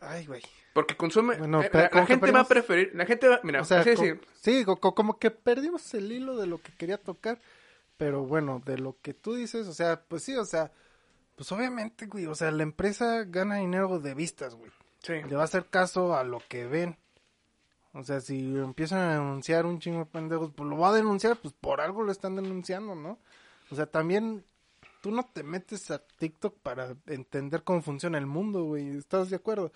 [0.00, 0.42] ay, güey.
[0.72, 1.36] Porque consume...
[1.36, 2.90] Bueno, eh, la, gente va a preferir...
[2.94, 3.40] La gente va...
[3.42, 6.72] Mira, o sea, decir, sí, co- co- como que perdimos el hilo de lo que
[6.76, 7.40] quería tocar,
[7.96, 10.72] pero bueno, de lo que tú dices, o sea, pues sí, o sea,
[11.36, 14.70] pues obviamente, güey, o sea, la empresa gana dinero de vistas, güey.
[15.02, 15.14] sí.
[15.14, 16.98] Le va a hacer caso a lo que ven.
[17.94, 21.36] O sea, si empiezan a denunciar un chingo de pendejos, pues lo va a denunciar,
[21.40, 23.18] pues por algo lo están denunciando, ¿no?
[23.70, 24.44] O sea, también
[25.00, 28.96] tú no te metes a TikTok para entender cómo funciona el mundo, güey.
[28.96, 29.70] ¿Estás de acuerdo?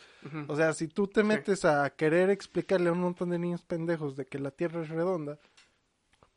[0.49, 4.17] O sea, si tú te metes a querer explicarle a un montón de niños pendejos
[4.17, 5.39] de que la Tierra es redonda,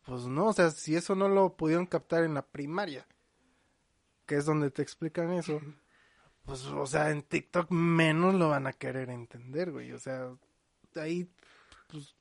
[0.06, 3.08] pues no, o sea, si eso no lo pudieron captar en la primaria,
[4.26, 5.62] que es donde te explican eso,
[6.46, 9.94] pues, o sea, en TikTok menos lo van a querer entender, güey.
[9.94, 10.30] O sea,
[10.96, 11.30] ahí,
[11.92, 12.16] pues,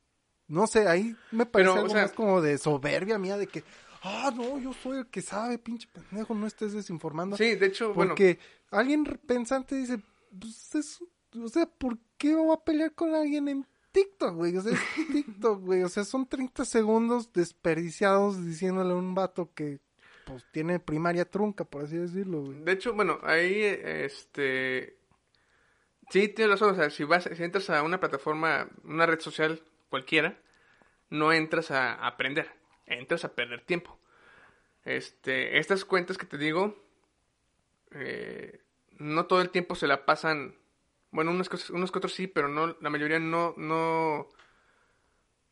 [0.48, 3.46] no sé, ahí me parece Pero, o algo sea- más como de soberbia mía de
[3.46, 3.62] que,
[4.02, 7.36] ah, no, yo soy el que sabe, pinche pendejo, no estés desinformando.
[7.36, 8.10] Sí, de hecho, bueno...
[8.10, 8.38] Porque
[8.70, 10.00] alguien pensante dice,
[10.38, 10.98] pues es,
[11.40, 14.56] o sea, ¿por qué va a pelear con alguien en TikTok, güey?
[14.56, 14.80] O sea, es
[15.12, 15.82] TikTok, güey.
[15.82, 19.80] O sea, son 30 segundos desperdiciados diciéndole a un vato que,
[20.26, 22.62] pues, tiene primaria trunca, por así decirlo, güey.
[22.64, 24.96] De hecho, bueno, ahí, este...
[26.10, 29.62] Sí, tienes razón, o sea, si vas, si entras a una plataforma, una red social
[29.90, 30.36] cualquiera,
[31.08, 32.50] no entras a, aprender,
[32.86, 33.96] entras a perder tiempo.
[34.84, 36.76] Este, estas cuentas que te digo,
[37.92, 38.60] eh,
[38.98, 40.56] no todo el tiempo se la pasan,
[41.12, 44.28] bueno, unos, unos que otros sí, pero no, la mayoría no, no,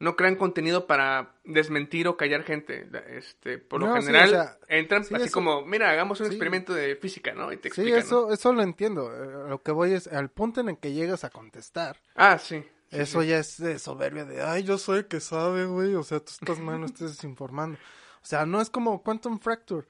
[0.01, 2.89] no crean contenido para desmentir o callar gente.
[3.09, 6.27] Este, por lo sí, general, o sea, entran sí, así eso- como, mira, hagamos un
[6.27, 6.33] sí.
[6.33, 7.53] experimento de física, ¿no?
[7.53, 9.13] Y te Sí, eso, eso lo entiendo.
[9.13, 11.97] Eh, lo que voy es al punto en el que llegas a contestar.
[12.15, 12.65] Ah, sí.
[12.91, 15.95] Eso ya es de soberbia de, ay, yo soy el que sabe, güey.
[15.95, 17.77] O sea, tú estás mal, no estés desinformando.
[18.23, 19.87] O sea, no es como Quantum Fracture,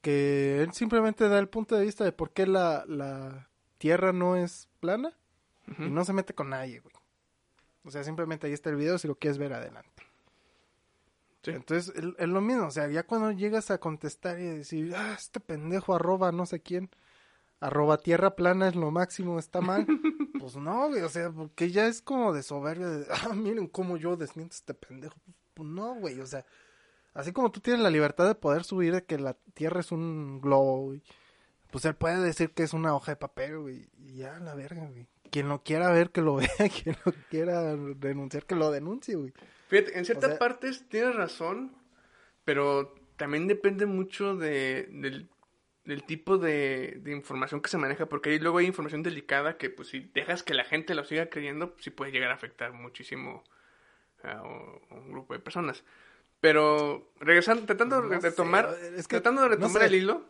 [0.00, 4.36] que él simplemente da el punto de vista de por qué la, la Tierra no
[4.36, 5.12] es plana
[5.78, 6.91] y no se mete con nadie, güey.
[7.84, 10.02] O sea, simplemente ahí está el video si lo quieres ver adelante.
[11.42, 11.50] Sí.
[11.50, 12.66] Entonces, es lo mismo.
[12.66, 16.60] O sea, ya cuando llegas a contestar y decir, ah, este pendejo arroba no sé
[16.60, 16.90] quién,
[17.62, 19.86] arroba tierra plana es lo máximo, está mal.
[20.40, 23.96] pues no, güey, o sea, porque ya es como de soberbia de, ah, miren cómo
[23.96, 25.16] yo desmiento a este pendejo.
[25.54, 26.44] Pues no, güey, o sea,
[27.14, 30.40] así como tú tienes la libertad de poder subir de que la tierra es un
[30.40, 31.02] globo, güey,
[31.70, 34.86] pues él puede decir que es una hoja de papel, güey, y ya, la verga,
[34.86, 35.08] güey.
[35.32, 36.48] Quien lo quiera ver, que lo vea,
[36.82, 39.32] quien lo quiera denunciar, que lo denuncie, güey.
[39.68, 41.74] Fíjate, en ciertas sea- partes tienes razón,
[42.44, 45.30] pero también depende mucho de, del,
[45.84, 49.70] del tipo de, de información que se maneja, porque ahí luego hay información delicada que,
[49.70, 52.72] pues, si dejas que la gente lo siga creyendo, pues, sí puede llegar a afectar
[52.74, 53.42] muchísimo
[54.22, 55.82] a un, grupo de personas.
[56.40, 59.86] Pero, regresando, tratando No de sé, retomar, es que, tratando de no retomar sé.
[59.88, 60.26] el hilo,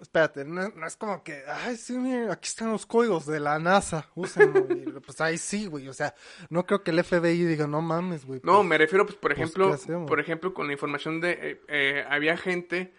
[0.00, 3.58] Espérate, no, no es como que, ay, sí, miren, aquí están los códigos de la
[3.58, 6.14] NASA, úsenlo, y, pues ahí sí, güey, o sea,
[6.50, 8.40] no creo que el FBI diga, no mames, güey.
[8.42, 11.60] No, pues, me refiero, pues, por pues, ejemplo, por ejemplo, con la información de, eh,
[11.68, 12.92] eh, había gente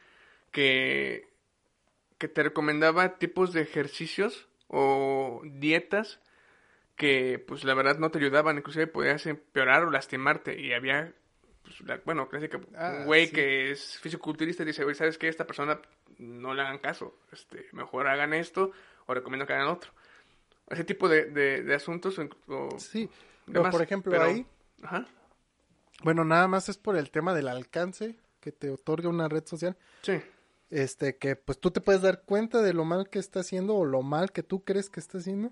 [0.52, 1.28] que,
[2.18, 6.20] que te recomendaba tipos de ejercicios o dietas
[6.96, 11.14] que, pues, la verdad no te ayudaban, inclusive podías empeorar o lastimarte, y había,
[11.64, 13.34] pues, la- bueno, clásica, Ah, un güey sí.
[13.34, 15.28] que es fisiculturista y dice, güey, ¿sabes qué?
[15.28, 15.80] Esta persona
[16.20, 18.72] no le hagan caso, este, mejor hagan esto,
[19.06, 19.92] o recomiendo que hagan otro.
[20.70, 23.10] Ese tipo de, de, de asuntos, o- Sí,
[23.46, 24.46] pero demás, por ejemplo pero- ahí,
[24.84, 25.06] Ajá,
[26.04, 29.76] bueno, nada más es por el tema del alcance que te otorga una red social,
[30.04, 30.22] sí.
[30.70, 33.86] este, que pues tú te puedes dar cuenta de lo mal que está haciendo o
[33.86, 35.52] lo mal que tú crees que está haciendo.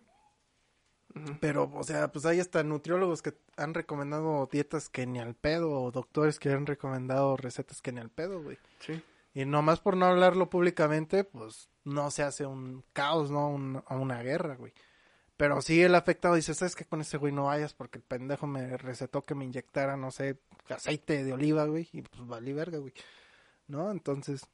[1.39, 5.71] Pero, o sea, pues hay hasta nutriólogos que han recomendado dietas que ni al pedo,
[5.71, 8.57] o doctores que han recomendado recetas que ni al pedo, güey.
[8.79, 9.01] Sí.
[9.35, 13.49] Y nomás por no hablarlo públicamente, pues no se hace un caos, ¿no?
[13.49, 14.73] Un- a una guerra, güey.
[15.37, 16.85] Pero sí el afectado dice, ¿sabes qué?
[16.85, 20.39] Con ese güey no vayas porque el pendejo me recetó que me inyectara, no sé,
[20.69, 21.89] aceite de oliva, güey.
[21.91, 22.93] Y pues valí verga, güey.
[23.67, 23.91] ¿No?
[23.91, 24.47] Entonces,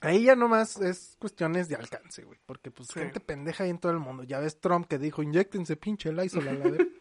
[0.00, 2.40] ahí ya nomás es cuestiones de alcance, güey.
[2.44, 2.98] Porque pues Sí.
[2.98, 4.24] gente pendeja ahí en todo el mundo.
[4.24, 6.64] Ya ves Trump que dijo, inyectense pinche Lysol a la.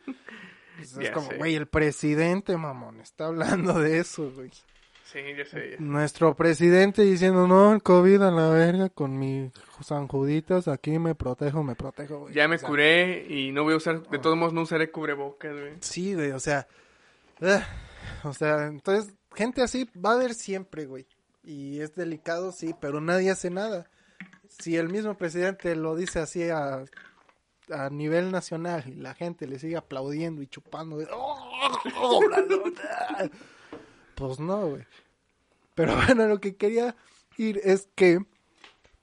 [0.77, 1.37] Pues, es como, sé.
[1.37, 4.49] güey, el presidente, mamón, está hablando de eso, güey.
[5.11, 5.19] Sí,
[5.49, 5.75] sé.
[5.79, 9.51] Nuestro presidente diciendo, no, el COVID a la verga con mis
[9.83, 12.33] San Juditas, aquí me protejo, me protejo, güey.
[12.33, 14.89] Ya me O sea, curé y no voy a usar, de todos modos no usaré
[14.89, 15.73] cubrebocas, güey.
[15.81, 16.65] Sí, güey, o sea,
[18.23, 21.05] o sea, entonces, gente así va a haber siempre, güey.
[21.43, 23.89] Y es delicado, sí, pero nadie hace nada.
[24.47, 26.85] Si el mismo presidente lo dice así a,
[27.69, 33.29] a nivel nacional y la gente le sigue aplaudiendo y chupando, de, "Oh, la nota",
[34.27, 34.83] pues no, güey.
[35.75, 36.95] Pero bueno, lo que quería
[37.37, 38.19] ir es que,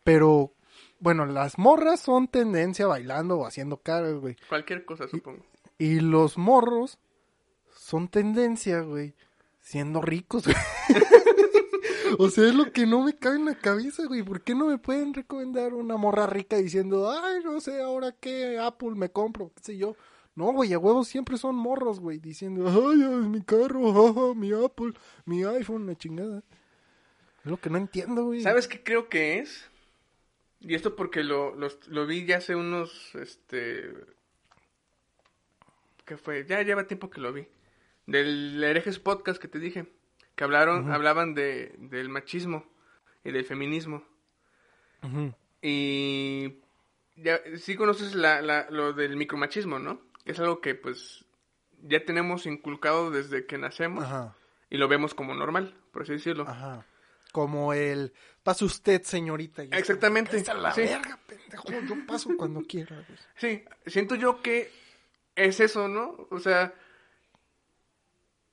[0.05, 0.53] pero,
[1.01, 4.37] bueno, las morras son tendencia bailando o haciendo caras, güey.
[4.49, 5.45] Cualquier cosa, supongo.
[5.77, 6.99] Y los morros
[7.75, 9.15] son tendencia, güey.
[9.61, 10.57] Siendo ricos, güey.
[12.19, 14.23] o sea, es lo que no me cabe en la cabeza, güey.
[14.23, 18.59] ¿Por qué no me pueden recomendar una morra rica diciendo, ay, no sé, ahora qué
[18.59, 19.53] Apple me compro?
[19.55, 19.95] ¿Qué sé yo?
[20.39, 22.19] No, güey, a huevos siempre son morros, güey.
[22.21, 24.93] Diciendo, ay, ay, mi carro, jaja, mi Apple,
[25.25, 26.45] mi iPhone, la chingada.
[27.45, 28.41] Es lo que no entiendo, güey.
[28.43, 29.69] ¿Sabes qué creo que es?
[30.61, 33.93] Y esto porque lo, los- lo vi ya hace unos, este...
[36.05, 36.47] ¿Qué fue?
[36.47, 37.49] Ya lleva tiempo que lo vi.
[38.07, 39.87] Del Herejes Podcast que te dije.
[40.37, 42.65] Que hablaron, hablaban de, del machismo
[43.25, 44.05] y del feminismo.
[45.63, 46.55] Y
[47.17, 50.01] ya sí conoces la, la- lo del micromachismo, ¿no?
[50.29, 51.25] Es algo que pues
[51.83, 54.37] ya tenemos inculcado desde que nacemos Ajá,
[54.71, 56.45] y lo vemos como normal, por así decirlo.
[56.49, 56.87] ajá.
[57.33, 59.63] Como el, pase usted, señorita.
[59.63, 60.81] Y Exactamente, "Cállate a la sí.
[60.81, 61.69] verga, pendejo.
[61.87, 63.19] Yo paso cuando quiera, güey.
[63.37, 64.71] Sí, siento yo que
[65.37, 66.27] es eso, ¿no?
[66.31, 66.73] O sea,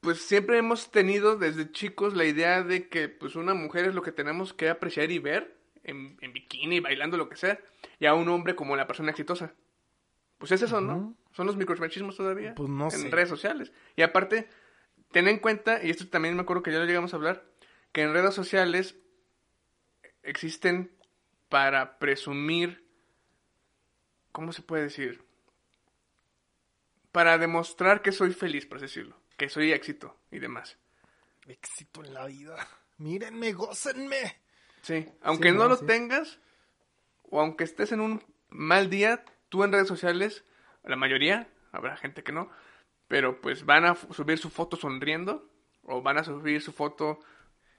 [0.01, 4.01] pues siempre hemos tenido desde chicos la idea de que pues una mujer es lo
[4.01, 7.59] que tenemos que apreciar y ver en, en bikini, bailando, lo que sea,
[7.99, 9.53] y a un hombre como la persona exitosa.
[10.37, 11.15] Pues es eso, ¿no?
[11.31, 13.09] Son los micromachismos todavía Pues no en sé.
[13.09, 13.71] redes sociales.
[13.95, 14.49] Y aparte,
[15.11, 17.45] ten en cuenta, y esto también me acuerdo que ya lo llegamos a hablar,
[17.91, 18.95] que en redes sociales
[20.23, 20.91] existen
[21.49, 22.83] para presumir
[24.31, 25.23] ¿cómo se puede decir?
[27.11, 30.77] Para demostrar que soy feliz, por así decirlo, que soy éxito y demás.
[31.47, 32.67] Éxito en la vida.
[32.97, 34.41] Mírenme, gócenme.
[34.81, 35.85] Sí, aunque Sí, no no, lo sí.
[35.85, 36.39] tengas,
[37.23, 39.23] o aunque estés en un mal día,
[39.55, 40.43] tú en redes sociales,
[40.83, 42.49] la mayoría, habrá gente que no,
[43.07, 45.49] pero pues van a subir su foto sonriendo,
[45.83, 47.19] o van a subir su foto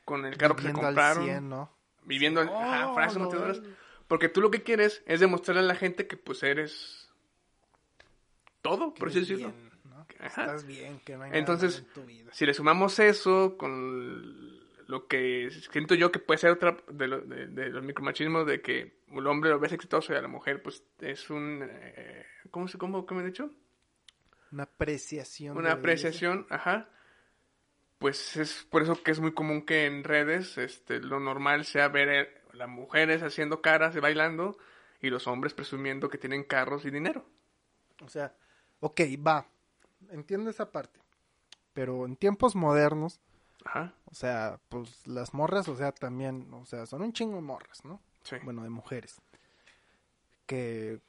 [0.06, 1.70] con el carro que se Viviendo al compraron, 100, ¿no?
[2.04, 3.60] viviendo en Oh, ajá, frases motivadoras,
[4.08, 7.12] porque tú lo que quieres es demostrarle a la gente que pues eres
[8.62, 9.52] todo, por así decirlo.
[10.18, 12.32] Estás bien, que no hay nada Entonces, malo en tu vida.
[12.32, 14.55] Si le sumamos eso con
[14.86, 18.60] lo que siento yo que puede ser otra de, lo- de- de los micromachismos de
[18.62, 22.68] que el hombre lo ves exitoso y a la mujer pues es un eh, ¿cómo
[22.68, 23.50] se cómo, cómo he dicho?
[24.52, 25.56] Una apreciación.
[25.56, 26.88] Una apreciación, ajá.
[27.98, 31.88] Pues es por eso que es muy común que en redes este lo normal sea
[31.88, 34.56] ver eh, las mujeres haciendo caras y bailando
[35.00, 37.26] y los hombres presumiendo que tienen carros y dinero.
[38.02, 38.34] O sea,
[38.80, 39.46] ok, va.
[40.10, 41.00] Entiendo esa parte.
[41.72, 43.20] Pero en tiempos modernos,
[43.66, 43.92] Ajá.
[44.04, 47.84] o sea, pues las morras, o sea, también, o sea, son un chingo de morras,
[47.84, 48.00] ¿no?
[48.22, 48.36] Sí.
[48.44, 49.20] Bueno, de mujeres.
[50.46, 51.00] Que,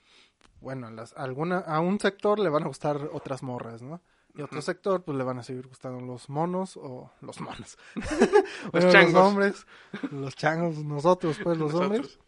[0.59, 4.01] bueno, las, alguna, a un sector le van a gustar otras morras, ¿no?
[4.33, 7.77] Y a otro sector, pues le van a seguir gustando los monos o los monos.
[7.95, 9.13] Los Bueno, changos.
[9.13, 9.67] Los hombres,
[10.11, 12.19] los changos, nosotros, pues los hombres.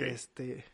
[0.00, 0.64] Este,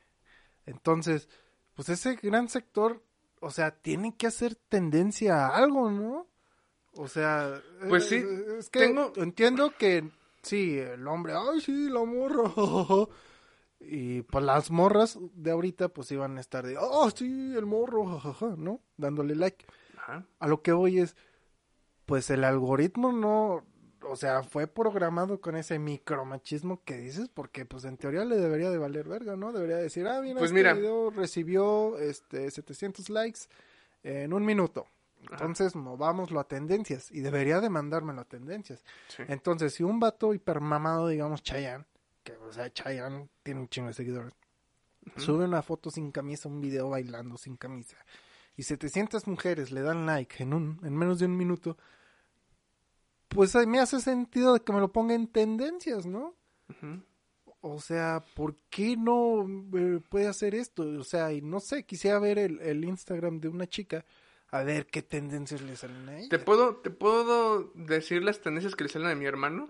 [0.65, 1.29] entonces,
[1.75, 3.03] pues ese gran sector,
[3.41, 6.27] o sea, tiene que hacer tendencia a algo, ¿no?
[6.95, 10.11] O sea, Pues eh, sí, es que tengo- entiendo que
[10.43, 12.45] sí, el hombre, ay, sí, la morra.
[13.85, 18.05] Y pues las morras de ahorita pues iban a estar de, oh, sí, el morro,
[18.07, 18.81] jajaja", ¿no?
[18.97, 19.65] Dándole like.
[19.99, 20.25] Ajá.
[20.39, 21.17] A lo que voy es,
[22.07, 23.65] pues el algoritmo no,
[24.09, 28.71] o sea, fue programado con ese micromachismo que dices, porque pues en teoría le debería
[28.71, 29.53] de valer verga, ¿no?
[29.53, 30.75] Debería decir, ah, mira, Pues este mira.
[30.75, 33.41] video recibió este 700 likes
[34.05, 34.87] en un minuto.
[35.27, 35.35] Ajá.
[35.35, 38.85] Entonces, movámoslo a tendencias y debería de mandármelo a tendencias.
[39.09, 39.23] Sí.
[39.29, 41.85] Entonces, si un vato hipermamado, digamos Chayanne,
[42.25, 44.35] que o sea, Chayanne tiene un chingo de seguidores,
[45.17, 47.97] sube una foto sin camisa, un video bailando sin camisa,
[48.57, 51.77] y 700 mujeres le dan like en, un, en menos de un minuto,
[53.29, 56.35] pues me hace sentido de que me lo ponga en tendencias, ¿no?
[57.61, 60.83] O sea, ¿por qué no eh, puede hacer esto?
[60.83, 64.05] O sea, y no sé, quisiera ver el, el Instagram de una chica,
[64.53, 66.29] a ver qué tendencias le salen a ella.
[66.31, 69.69] ¿Te puedo, ¿Te puedo decir las tendencias que le salen a mi hermano?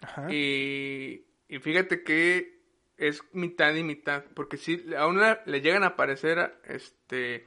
[0.00, 0.32] Ajá.
[0.32, 2.60] Y, y fíjate que
[2.96, 7.44] es mitad y mitad, porque si a una le llegan a aparecer este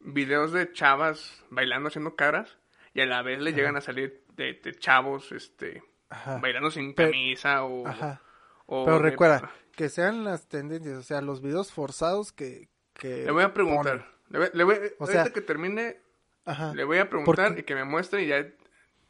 [0.00, 2.58] videos de chavas bailando haciendo caras
[2.94, 3.56] y a la vez le Ajá.
[3.58, 6.38] llegan a salir de, de chavos este Ajá.
[6.38, 8.22] bailando sin Pero- camisa o, Ajá.
[8.66, 12.68] o Pero de- recuerda, que sean las tendencias, o sea, los videos forzados que...
[12.94, 14.12] que le voy a preguntar ponen.
[14.32, 16.00] Le voy, le voy- O ahorita sea- que termine
[16.44, 16.74] Ajá.
[16.74, 18.44] le voy a preguntar Porque- y que me muestre y ya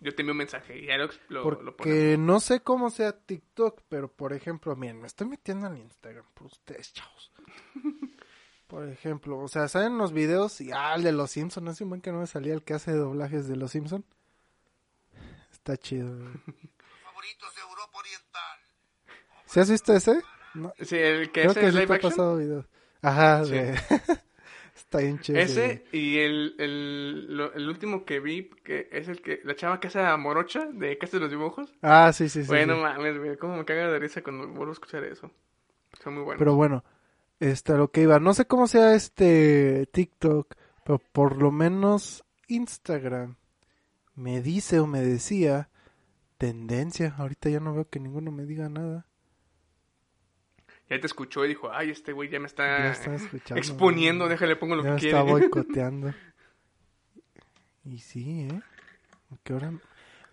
[0.01, 1.75] yo te envío un mensaje y ya lo, lo, lo ponemos.
[1.77, 6.25] Porque no sé cómo sea TikTok, pero por ejemplo, miren, me estoy metiendo al Instagram
[6.35, 7.33] por ustedes, chavos.
[8.67, 11.91] Por ejemplo, o sea, salen los videos y ah, el de los Simpsons, hace un
[11.91, 14.03] buen que no me salía el que hace doblajes de los Simpsons.
[15.53, 16.09] Está chido.
[17.05, 18.59] favoritos de Europa Oriental.
[19.45, 20.23] ¿Sí has visto ese?
[20.55, 22.67] No, sí el que creo es que el sí live te ha action pasado videos.
[23.03, 23.51] Ajá, Sí.
[23.53, 23.79] de-
[24.93, 25.39] está bien chido.
[25.39, 29.81] Ese y el, el, lo- el último que vi, que es el que, la chava
[29.81, 31.73] que hace a Morocha, de que hace los dibujos.
[31.83, 32.49] Ah, sí, sí, sí.
[32.49, 32.81] bueno, sí.
[32.83, 35.31] mames, güey, cómo me caga de risa cuando vuelvo a escuchar eso.
[36.03, 36.39] Son muy buenos.
[36.39, 36.85] Pero bueno,
[37.41, 38.21] este, lo que iba.
[38.21, 43.37] No sé cómo sea este TikTok, pero por lo menos Instagram
[44.15, 45.71] me dice o me decía
[46.39, 47.15] tendencia.
[47.19, 49.07] Ahorita ya no veo que ninguno me diga nada.
[50.93, 53.17] Ya te escuchó y dijo, ay, este güey ya me está, Ya está
[53.57, 55.19] exponiendo, déjale pongo lo Ya que me quiere.
[55.19, 56.13] está boicoteando.
[57.87, 58.61] Y sí, ¿eh?
[59.33, 59.71] ¿A ¿Qué hora?
[59.71, 59.81] Güey,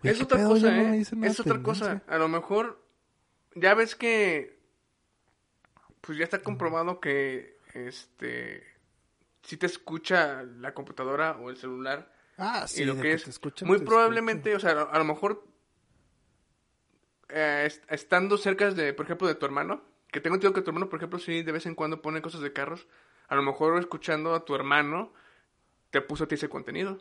[0.04, 1.06] es ¿qué otra cosa, Ya no ¿eh?
[1.24, 2.04] Es otra cosa.
[2.08, 2.84] A lo mejor,
[3.56, 4.60] ya ves que,
[6.02, 8.62] pues ya está comprobado que, este,
[9.42, 13.24] si te escucha la computadora o el celular, Ah, sí, y lo de que es
[13.24, 15.46] te escuchan, muy te probablemente, o sea, a, a lo mejor
[17.30, 19.82] eh, est- estando cerca de, por ejemplo, de tu hermano,
[20.12, 22.42] que tengo entendido que tu hermano, por ejemplo, sí de vez en cuando pone cosas
[22.42, 22.88] de carros,
[23.28, 25.12] a lo mejor escuchando a tu hermano
[25.92, 27.00] te puso a ti ese contenido,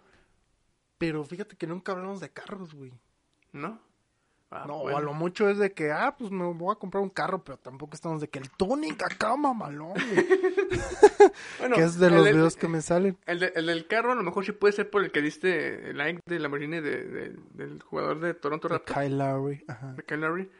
[0.98, 2.92] Pero fíjate que nunca hablamos de carros, güey.
[3.52, 3.80] ¿no?
[4.50, 4.96] Ah, No, bueno.
[4.96, 7.58] a lo mucho es de que, ah, pues me voy a comprar un carro, pero
[7.58, 9.92] tampoco estamos de que el Tonic acá, mamalón.
[11.58, 13.18] Bueno, que es de los del- videos que me salen.
[13.26, 15.90] El, de- el del carro a lo mejor sí puede ser por el que diste
[15.90, 18.98] el like de Lamborghini de, de- del jugador de Toronto Raptors.
[18.98, 19.92] Kyle Lowry, ajá.
[19.92, 20.50] de Kyle Lowry.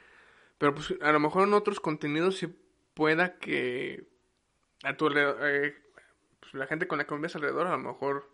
[0.59, 2.49] Pero pues a lo mejor en otros contenidos sí
[2.95, 4.09] pueda que
[4.83, 5.75] a tu alrededor, eh,
[6.41, 8.29] pues, la gente con la que convives alrededor a lo mejor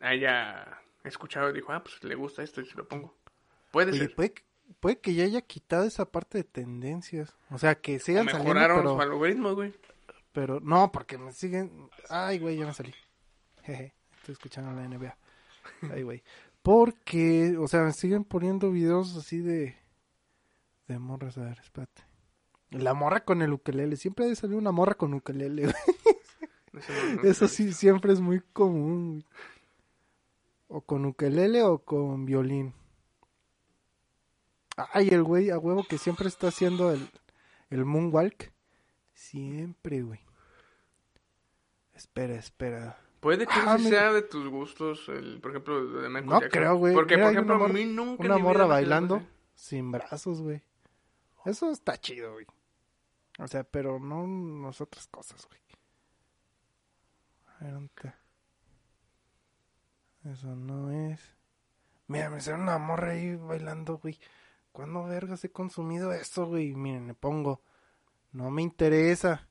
[0.00, 3.16] haya escuchado y dijo, ah, pues le gusta esto y se lo pongo.
[3.70, 4.14] Puede Oye, ser.
[4.14, 4.42] puede, que-
[4.80, 7.36] puede que ya haya quitado esa parte de tendencias.
[7.50, 9.72] O sea, que sigan saliendo, Mejoraron pero, su algoritmo, güey.
[10.32, 11.88] pero no, porque me siguen...
[12.08, 12.94] Ay, güey, ya me salí.
[13.62, 15.16] Jeje, estoy escuchando la NBA.
[15.92, 16.22] Ay, güey.
[16.62, 19.76] Porque, o sea, me siguen poniendo videos así de...
[20.88, 22.02] De morras, a ver, espérate.
[22.70, 23.96] La morra con el ukelele.
[23.96, 25.74] Siempre ha salido una morra con ukelele, güey.
[26.72, 29.10] Eso, no- no- Eso sí, siempre es muy común.
[29.20, 29.26] güey.
[30.68, 32.72] O con ukelele o con violín.
[34.92, 37.06] Ay, el güey a huevo que siempre está haciendo el,
[37.68, 38.50] el moonwalk.
[39.12, 40.20] Siempre, güey.
[41.94, 42.98] Espera, espera.
[43.20, 46.50] Puede que Ah, sí sea de tus gustos, el, por ejemplo, de Michael No Jackson.
[46.50, 46.94] creo, güey.
[46.94, 49.22] Porque, Mira, por ejemplo, una a morra- mí nunca Una morra bailando
[49.54, 50.62] sin brazos, güey.
[51.44, 52.46] Eso está chido, güey.
[53.38, 55.60] O sea, pero no nosotras cosas, güey.
[57.46, 58.14] A ver, ¿dónde?
[60.24, 61.20] Eso no es.
[62.06, 64.18] Mira, me sale una morra ahí bailando, güey.
[64.70, 66.74] ¿Cuándo vergas he consumido eso, güey?
[66.74, 67.62] Miren, le pongo.
[68.32, 69.48] No me interesa.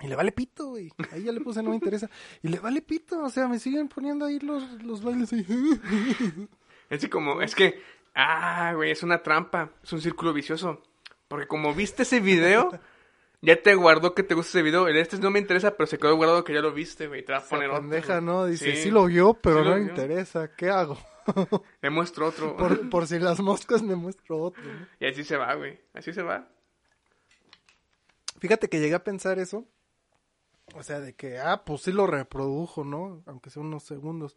[0.00, 0.90] Y le vale pito, güey.
[1.12, 2.10] Ahí ya le puse no me interesa.
[2.42, 3.22] Y le vale pito.
[3.22, 5.46] O sea, me siguen poniendo ahí los, los bailes ahí.
[6.90, 7.80] Es como, es que,
[8.14, 10.82] ah, güey, es una trampa, es un círculo vicioso.
[11.28, 12.70] Porque como viste ese video,
[13.42, 14.88] ya te guardó que te gusta ese video.
[14.88, 17.24] El este no me interesa, pero se quedó guardado que ya lo viste, güey.
[17.24, 17.82] Te va a poner otro.
[17.82, 18.24] pendeja, güey.
[18.26, 18.46] ¿no?
[18.46, 18.82] Dice, Sí.
[18.84, 20.54] sí, lo vio, pero Sí no me interesa.
[20.54, 20.98] ¿Qué hago?
[21.80, 22.56] Le muestro otro.
[22.56, 24.62] por, por si las moscas me muestro otro.
[24.62, 24.86] ¿no?
[25.00, 25.80] Y así se va, güey.
[25.94, 26.48] Así se va.
[28.38, 29.66] Fíjate que llegué a pensar eso.
[30.74, 33.22] O sea, de que, ah, pues sí lo reprodujo, ¿no?
[33.26, 34.36] Aunque sea unos segundos.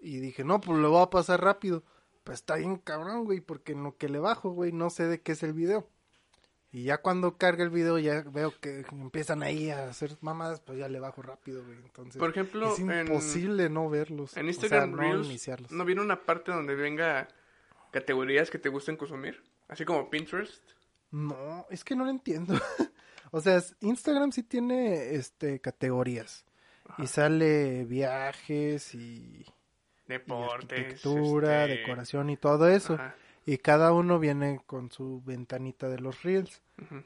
[0.00, 1.82] Y dije, no, pues lo voy a pasar rápido.
[2.24, 5.20] Pues está bien cabrón, güey, porque en lo que le bajo, güey, no sé de
[5.20, 5.88] qué es el video.
[6.72, 10.78] Y ya cuando carga el video, ya veo que empiezan ahí a hacer mamadas, pues
[10.78, 11.76] ya le bajo rápido, güey.
[11.76, 14.36] Entonces, Por ejemplo, es en- imposible no verlos.
[14.36, 15.70] En o Instagram no Reels, iniciarlos.
[15.70, 17.28] ¿no viene una parte donde venga
[17.92, 19.40] categorías que te gusten consumir?
[19.68, 20.62] Así como Pinterest.
[21.12, 22.54] No, es que no lo entiendo.
[23.30, 26.44] o sea, Instagram sí tiene este categorías.
[26.98, 29.46] Y sale viajes y,
[30.06, 30.78] y Deportes.
[30.78, 32.94] arquitectura, este, decoración y todo eso.
[32.94, 33.14] ajá,
[33.46, 36.62] Y cada uno viene con su ventanita de los reels.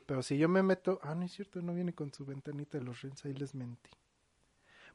[0.07, 2.84] Pero si yo me meto, ah, no es cierto, no viene con su ventanita de
[2.84, 3.90] los reels, ahí les mentí.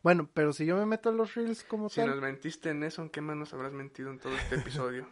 [0.02, 2.84] Bueno, pero si yo me meto a los reels como Si tal, nos mentiste en
[2.84, 5.08] eso, ¿en qué más nos habrás mentido en todo este episodio?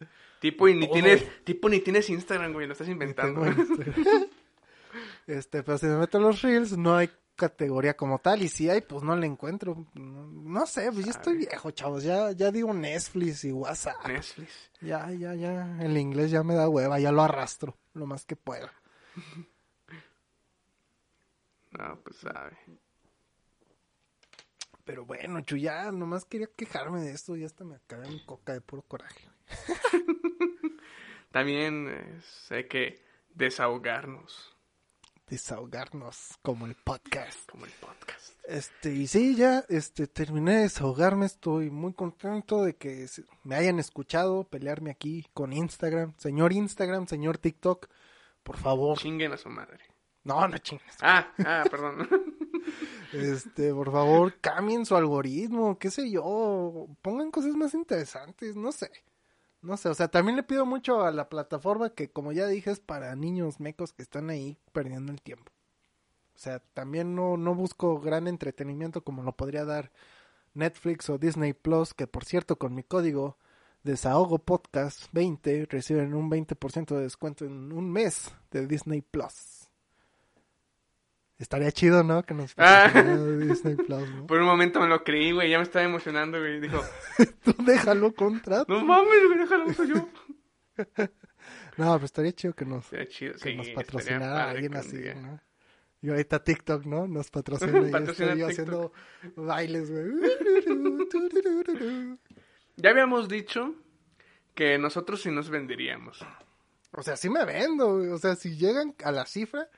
[0.40, 0.92] tipo, y ni Todo.
[0.94, 3.46] tienes, tipo, ni tienes Instagram, güey, lo estás inventando.
[3.46, 4.26] Instagram.
[5.26, 8.42] este, pero si me meto a los reels, no hay categoría como tal.
[8.42, 9.86] Y si hay, pues no la encuentro.
[9.94, 12.02] No, no sé, pues ya estoy viejo, chavos.
[12.02, 14.06] Ya, ya digo Netflix y WhatsApp.
[14.06, 14.70] Netflix.
[14.80, 15.78] Ya, ya, ya.
[15.80, 18.72] El inglés ya me da hueva, ya lo arrastro lo más que pueda.
[21.78, 22.56] No, pues sabe.
[24.86, 27.36] Pero bueno, Chu, ya nomás quería quejarme de esto.
[27.36, 29.28] Ya hasta me acabé mi coca de puro coraje.
[31.32, 32.20] También eh,
[32.50, 34.55] hay que desahogarnos,
[35.28, 37.50] Desahogarnos como el podcast.
[37.50, 38.36] como el podcast.
[38.44, 43.06] Este, y sí, ya, este, terminé de desahogarme, estoy muy contento de que
[43.42, 46.14] me hayan escuchado pelearme aquí con Instagram.
[46.16, 47.88] Señor Instagram, señor TikTok,
[48.44, 48.98] por favor.
[48.98, 49.80] Chinguen a su madre.
[50.22, 50.96] No, no chingues.
[51.02, 52.08] Ah, ah, perdón.
[53.12, 58.90] Este, por favor, cambien su algoritmo, qué sé yo, pongan cosas más interesantes, no sé.
[59.62, 62.70] No sé, o sea, también le pido mucho a la plataforma que, como ya dije,
[62.70, 65.52] es para niños mecos que están ahí perdiendo el tiempo.
[66.34, 69.90] O sea, también no, no busco gran entretenimiento como lo podría dar
[70.54, 73.38] Netflix o Disney Plus, que por cierto, con mi código
[73.82, 79.65] Desahogo Podcast 20 reciben un 20% de descuento en un mes de Disney Plus.
[81.38, 82.22] Estaría chido, ¿no?
[82.22, 82.88] Que nos Ah.
[83.38, 84.26] Disney Plus, ¿no?
[84.26, 86.60] Por un momento me lo creí, güey, ya me estaba emocionando, güey.
[86.60, 86.80] Dijo,
[87.44, 88.72] Tú déjalo contrato.
[88.72, 90.08] no mames, güey, déjalo uso yo.
[91.78, 95.38] No, pero estaría chido que nos, chido, que sí, nos patrocinara alguien así, día- ¿no?
[96.00, 97.06] Y ahorita TikTok, ¿no?
[97.06, 98.92] Nos patrocina y Patrocina estoy yo haciendo
[99.36, 100.06] bailes, güey.
[102.76, 103.74] Ya habíamos dicho
[104.54, 106.24] que nosotros sí nos venderíamos.
[106.92, 108.08] O sea, sí me vendo, güey.
[108.08, 109.68] O sea, si llegan a la cifra,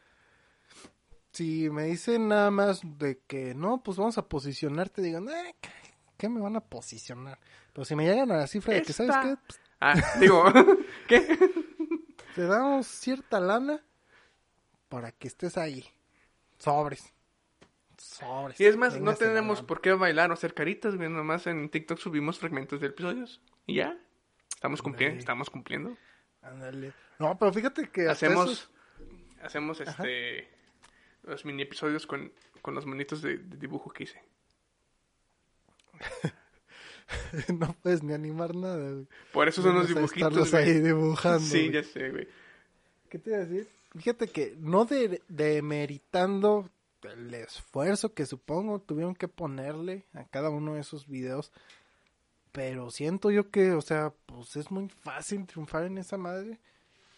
[1.39, 5.70] si me dicen nada más de que no, pues vamos a posicionarte, digan, eh, ¿qué-
[6.16, 7.39] ¿qué me van a posicionar?
[7.72, 9.36] Pero si me llegan a la cifra de que, ¿sabes qué?
[9.47, 10.43] Pues, Ah, digo,
[11.09, 11.39] ¿qué?
[12.34, 13.80] te damos cierta lana
[14.89, 15.84] para que estés ahí.
[16.59, 17.14] Sobres.
[17.97, 18.61] Sobres.
[18.61, 21.09] Y es más, no tenemos por qué bailar o hacer caritas, güey.
[21.09, 23.41] Nomás en TikTok subimos fragmentos de episodios.
[23.66, 23.97] Y ya.
[24.53, 25.12] Estamos cumpliendo.
[25.12, 25.20] Ándale.
[25.20, 25.97] Estamos cumpliendo.
[26.43, 26.93] Ándale.
[27.20, 28.51] No, pero fíjate que Hacemos.
[28.51, 28.70] esos-
[29.43, 30.49] Hacemos este.
[31.29, 34.22] Los mini episodios con, con los monitos de, de dibujo que hice.
[37.59, 39.07] no puedes ni animar nada, güey.
[39.33, 40.64] Por eso son los dibujitos, estarlos güey.
[40.64, 41.41] ahí dibujando.
[41.41, 41.72] Sí, güey.
[41.72, 42.29] ya sé, güey.
[43.09, 43.68] ¿Qué te iba a decir?
[43.97, 46.70] Fíjate que no de, demeritando
[47.03, 51.53] el esfuerzo que supongo tuvieron que ponerle a cada uno de esos videos,
[52.53, 56.59] pero siento yo que, o sea, pues es muy fácil triunfar en esa madre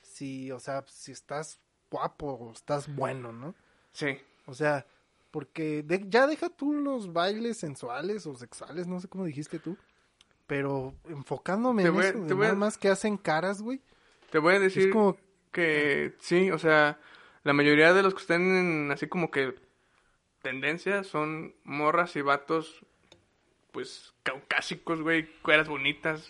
[0.02, 3.54] si, o sea, si estás guapo o estás bueno, ¿no?
[3.93, 4.18] Sí.
[4.47, 4.86] O sea,
[5.30, 9.76] porque de- ya deja tú los bailes sensuales o sexuales, no sé cómo dijiste tú,
[10.47, 13.16] pero enfocándome Te en voy a- eso, de te voy a- nada más que hacen
[13.16, 13.80] caras, güey,
[14.30, 15.16] Te voy a decir es como
[15.53, 16.99] que sí, o sea,
[17.43, 19.55] la mayoría de los que están en así como que
[20.43, 22.84] tendencia son morras y vatos,
[23.72, 26.28] pues caucásicos, güey, cueras bonitas,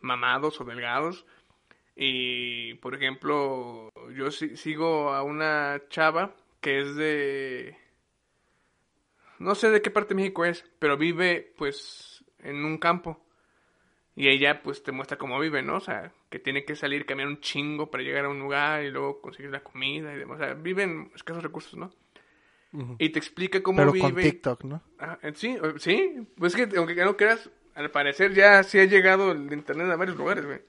[0.00, 1.24] mamados o delgados.
[1.96, 6.34] Y, por ejemplo, yo si- sigo a una chava
[6.64, 7.76] que es de...
[9.38, 13.22] No sé de qué parte de México es, pero vive, pues, en un campo.
[14.16, 15.76] Y ella, pues, te muestra cómo vive, ¿no?
[15.76, 18.90] O sea, que tiene que salir, caminar un chingo para llegar a un lugar y
[18.90, 20.40] luego conseguir la comida y demás.
[20.40, 21.92] O sea, vive en escasos recursos, ¿no?
[22.98, 24.02] Y te explica cómo pero vive.
[24.02, 24.82] con TikTok, ¿no?
[24.98, 26.26] Ah, eh, sí, sí.
[26.38, 29.96] Pues es que, aunque no creas, al parecer ya sí ha llegado el internet a
[29.96, 30.60] varios lugares, güey.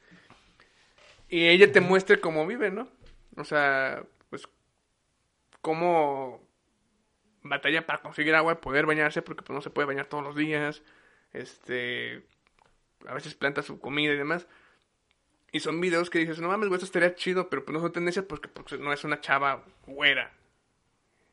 [1.30, 2.90] Y ella te muestra cómo vive, ¿no?
[3.38, 4.04] O sea,
[5.66, 6.48] cómo
[7.42, 10.36] batalla para conseguir agua y poder bañarse, porque pues no se puede bañar todos los
[10.36, 10.84] días.
[11.34, 12.24] Este,
[13.08, 14.48] a veces planta su comida y demás.
[15.52, 17.92] Y son videos que dices, no mames, güey, esto estaría chido, pero pues no son
[17.92, 20.32] tendencias porque, porque no es una chava güera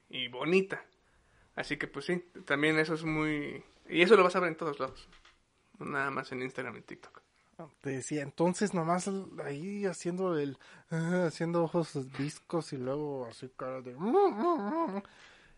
[0.09, 0.83] y bonita.
[1.55, 3.62] Así que pues sí, también eso es muy...
[3.87, 5.11] Y eso lo vas a ver en todos lados.
[5.78, 7.20] Nada más en Instagram y TikTok.
[7.81, 9.11] Te decía, entonces nomás
[9.45, 10.59] ahí haciendo el,
[10.91, 13.95] ah, haciendo ojos viscos y luego así cara de...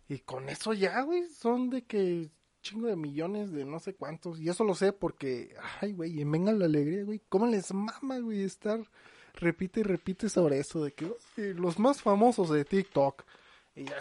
[0.09, 2.31] Y con eso ya, güey, son de que
[2.61, 4.41] chingo de millones de no sé cuántos.
[4.41, 8.19] Y eso lo sé porque, ay, güey, en Venga la Alegría, güey, ¿cómo les mama,
[8.19, 8.81] güey, estar
[9.35, 13.25] repite y repite sobre eso de que "Ay, los más famosos de TikTok.
[13.77, 13.97] Y ya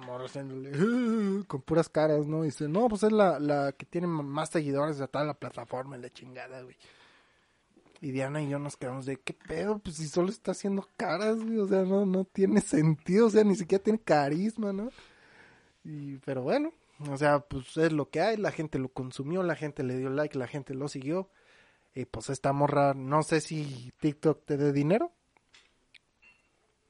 [0.00, 2.42] morra haciéndole "Ah", con puras caras, ¿no?
[2.44, 5.96] Y dice, no, pues es la, la que tiene más seguidores de toda la plataforma,
[5.96, 6.76] y la chingada, güey.
[8.04, 9.78] Y Diana y yo nos quedamos de, ¿qué pedo?
[9.78, 13.44] Pues si solo está haciendo caras, güey, o sea, no, no tiene sentido, o sea,
[13.44, 14.90] ni siquiera tiene carisma, ¿no?
[15.84, 16.74] Y, pero bueno,
[17.10, 20.10] o sea, pues es lo que hay, la gente lo consumió, la gente le dio
[20.10, 21.30] like, la gente lo siguió.
[21.94, 25.10] Y pues esta morra, no sé si TikTok te dé dinero,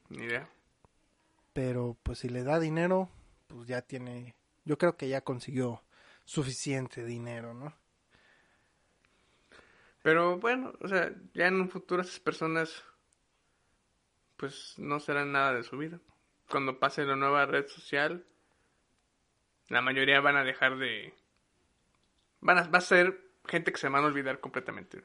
[0.09, 0.49] Ni idea.
[1.53, 3.09] pero pues si le da dinero,
[3.47, 4.35] pues ya tiene,
[4.65, 5.85] yo creo que ya consiguió
[6.25, 7.73] suficiente dinero, ¿no?
[10.05, 12.85] Pero bueno, o sea, ya en un futuro esas personas
[14.37, 15.99] pues no serán nada de su vida.
[16.51, 18.27] Cuando pase la nueva red social,
[19.71, 21.15] la mayoría van a dejar de...
[22.41, 25.03] Van a, va a ser gente que se van a olvidar completamente.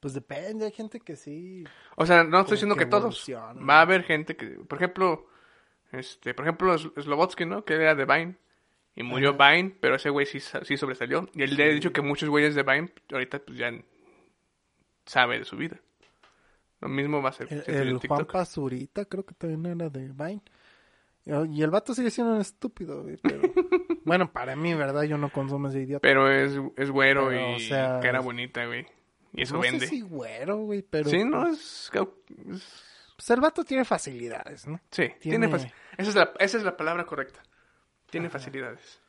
[0.00, 3.30] Pues depende, hay gente que sí, O sea, no estoy diciendo que que, todos.
[3.30, 5.28] Va a haber gente que, por ejemplo,
[5.92, 7.66] este, por ejemplo, Sl- Slobotsky, ¿no?
[7.66, 8.38] Que era de Vine.
[8.96, 9.52] Y murió Ajá.
[9.52, 11.28] Vine, pero ese güey sí, sí sobresalió.
[11.34, 13.72] Y él le ha dicho que muchos güeyes de Vine ahorita pues ya
[15.06, 15.78] sabe de su vida.
[16.80, 18.24] Lo mismo va a ser El, el Juan.
[18.26, 20.42] Pazurita creo que también era de Vine.
[21.24, 23.42] Y el vato sigue siendo un estúpido, güey, pero...
[24.04, 25.02] bueno, para mí, ¿verdad?
[25.02, 26.00] Yo no consumo ese idiota.
[26.00, 28.86] Pero es, es güero Pero, y o sea, cara bonita, güey.
[29.34, 29.80] Y eso no vende.
[29.80, 31.08] sé si güero, güey, pero...
[31.08, 34.80] Sí, no, es, es- Pues el vato tiene facilidades, ¿no?
[34.90, 37.40] Sí, tiene, Tiene- faci- esa, es la, esa es la palabra correcta.
[38.10, 38.38] Tiene Ajá.
[38.38, 39.00] facilidades.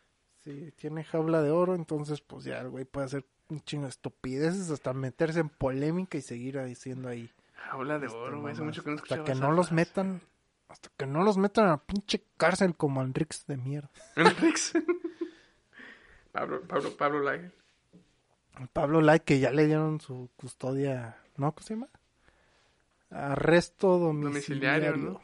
[0.43, 3.89] Sí, tiene jaula de oro, entonces pues ya el güey puede hacer un chingo de
[3.89, 7.29] estupideces hasta meterse en polémica y seguir haciendo ahí.
[7.69, 8.53] Habla de este, oro, güey.
[8.53, 10.21] Hace mucho que no hasta que no los metan,
[10.67, 13.91] hasta que no los metan a la pinche cárcel como Enrix de mierda.
[14.15, 14.73] Enrix.
[16.31, 17.51] Pablo, Pablo, Pablo Lai.
[18.73, 21.51] Pablo Lai que ya le dieron su custodia, ¿no?
[21.51, 21.89] ¿Cómo se llama?
[23.11, 24.91] Arresto domiciliario.
[24.91, 25.21] Domiciliario, ¿no?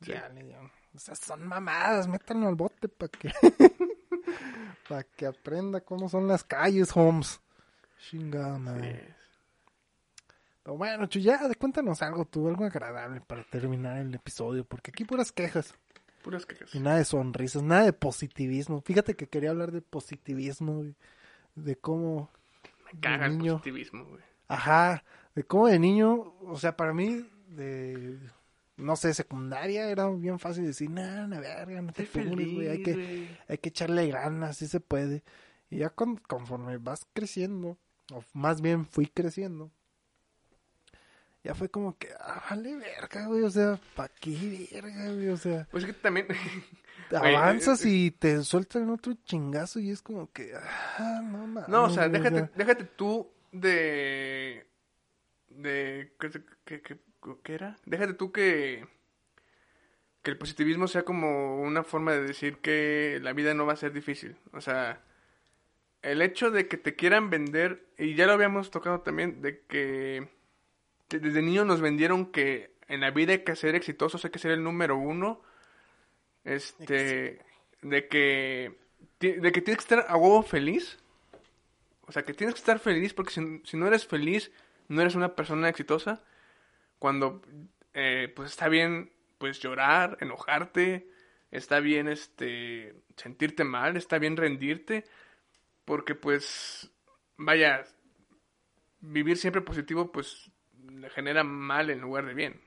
[0.00, 0.70] Ya le dieron.
[0.94, 3.30] O sea, son mamadas, métanlo al bote para que
[4.88, 7.40] para que aprenda cómo son las calles, Holmes.
[7.98, 9.14] Chingada madre.
[10.62, 15.04] Pero bueno, Chu, ya cuéntanos algo tú, algo agradable para terminar el episodio, porque aquí
[15.04, 15.74] puras quejas
[16.22, 16.72] Puras quejas.
[16.74, 18.80] y nada de sonrisas, nada de positivismo.
[18.80, 20.84] Fíjate que quería hablar de positivismo,
[21.56, 22.30] de cómo
[22.92, 23.54] Me caga el niño.
[23.54, 24.22] positivismo, güey.
[24.46, 25.02] Ajá,
[25.34, 28.18] de cómo de niño, o sea, para mí, de,
[28.76, 32.82] no sé, secundaria, era bien fácil decir, nah, la verga, no te apures, güey, hay
[32.82, 35.22] que, hay que echarle ganas, sí se puede.
[35.70, 37.78] Y ya con- conforme vas creciendo,
[38.12, 39.70] o más bien fui creciendo,
[41.44, 45.28] ya fue como que, ah, vale verga, güey, o sea, ¿pa' qué verga, güey?
[45.28, 46.26] O sea, Pues es que también...
[47.10, 51.68] te avanzas eh, y te sueltan otro chingazo y es como que, ah, no mames.
[51.68, 54.66] No, o sea, déjate, déjate tú de...
[55.48, 56.12] de
[56.64, 56.98] ¿qué, qué,
[57.42, 57.76] qué- era?
[57.84, 58.86] Déjate tú que...
[60.22, 63.76] que el positivismo sea como una forma de decir que la vida no va a
[63.76, 64.36] ser difícil.
[64.52, 65.02] O sea,
[66.02, 70.28] el hecho de que te quieran vender, y ya lo habíamos tocado también, de que
[71.10, 74.38] de- desde niños nos vendieron que en la vida hay que ser exitosos, hay que
[74.38, 75.42] ser el número uno.
[76.44, 77.40] Este,
[77.82, 78.76] de que,
[79.20, 80.98] de que tienes que estar a huevo feliz.
[82.06, 84.50] O sea, que tienes que estar feliz porque si, si no eres feliz,
[84.88, 86.22] no eres una persona exitosa.
[87.02, 87.42] Cuando,
[87.94, 91.08] eh, pues está bien, pues llorar, enojarte,
[91.50, 95.04] está bien, este, sentirte mal, está bien rendirte,
[95.84, 96.92] porque pues,
[97.36, 97.84] vaya,
[99.00, 100.48] vivir siempre positivo, pues,
[100.92, 102.60] le genera mal en lugar de bien.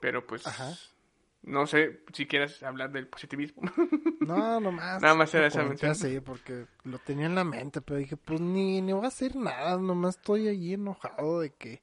[0.00, 0.44] Pero pues.
[1.42, 3.62] No sé si quieres hablar del positivismo.
[4.22, 5.02] No, nomás.
[5.02, 5.90] Nada más era esa mención.
[5.90, 9.34] así porque lo tenía en la mente, pero dije, pues ni, ni voy a hacer
[9.34, 11.82] nada, nomás estoy allí enojado de que.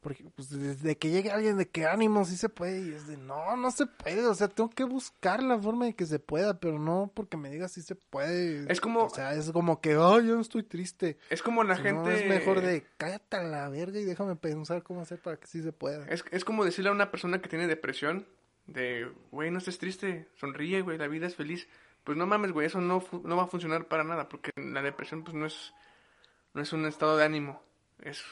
[0.00, 3.16] Porque, pues, desde que llegue alguien de que ánimo, sí se puede, y es de
[3.16, 6.60] no, no se puede, o sea, tengo que buscar la forma de que se pueda,
[6.60, 8.70] pero no porque me digas si se puede.
[8.72, 11.18] Es como- O sea, es como que, ay, yo no estoy triste.
[11.30, 12.00] es como la Si gente...
[12.02, 15.48] no, es mejor de cállate a la verga y déjame pensar cómo hacer para que
[15.48, 16.06] sí se pueda.
[16.06, 18.26] Es, es como decirle a una persona que tiene depresión
[18.68, 21.68] de, güey, no estés triste, sonríe, güey, la vida es feliz.
[22.04, 25.24] Pues no mames, güey, eso no, no va a funcionar para nada, porque la depresión
[25.24, 25.74] pues no es,
[26.54, 27.62] no es un estado de ánimo,
[28.00, 28.24] es,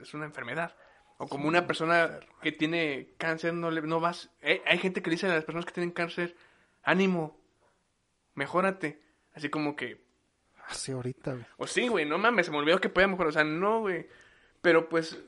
[0.00, 0.74] es una enfermedad.
[1.16, 4.30] O como una persona que tiene cáncer, no le, no vas...
[4.42, 6.36] Hay, hay gente que le dice a las personas que tienen cáncer,
[6.82, 7.38] ánimo,
[8.34, 9.00] mejórate.
[9.32, 10.02] Así como que,
[10.66, 11.44] Así ahorita, güey.
[11.56, 13.28] o sí, güey, no mames, se me olvidó que podía mejorar.
[13.28, 14.08] O sea, no, güey.
[14.60, 15.22] Pero pues,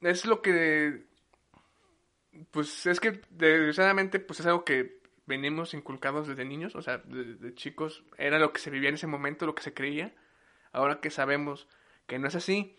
[0.00, 1.07] es lo que.
[2.50, 6.74] Pues es que, desgraciadamente, pues es algo que venimos inculcados desde niños.
[6.74, 9.74] O sea, desde chicos, era lo que se vivía en ese momento, lo que se
[9.74, 10.14] creía.
[10.72, 11.68] Ahora que sabemos
[12.06, 12.78] que no es así,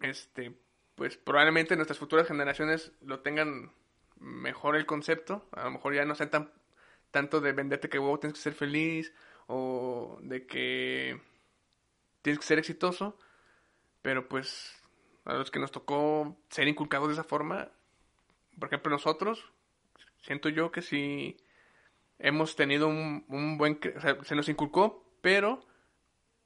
[0.00, 0.58] este,
[0.94, 3.72] pues probablemente nuestras futuras generaciones lo tengan
[4.16, 5.48] mejor el concepto.
[5.52, 6.52] A lo mejor ya no sean tan
[7.10, 9.12] tanto de venderte que huevo tienes que ser feliz
[9.46, 11.20] o de que
[12.22, 13.18] tienes que ser exitoso,
[14.02, 14.74] pero pues
[15.24, 17.70] a los que nos tocó ser inculcados de esa forma,
[18.58, 19.52] por ejemplo nosotros,
[20.22, 21.36] siento yo que sí
[22.18, 25.64] hemos tenido un, un buen, cre- o sea, se nos inculcó, pero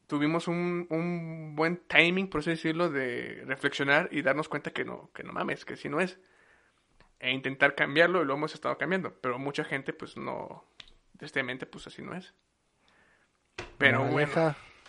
[0.07, 5.11] tuvimos un, un buen timing, por así decirlo, de reflexionar y darnos cuenta que no,
[5.15, 6.19] que no mames, que si no es.
[7.19, 10.65] E intentar cambiarlo y lo hemos estado cambiando, pero mucha gente pues no,
[11.19, 12.35] tristemente pues así no es.
[13.79, 14.33] Pero bueno.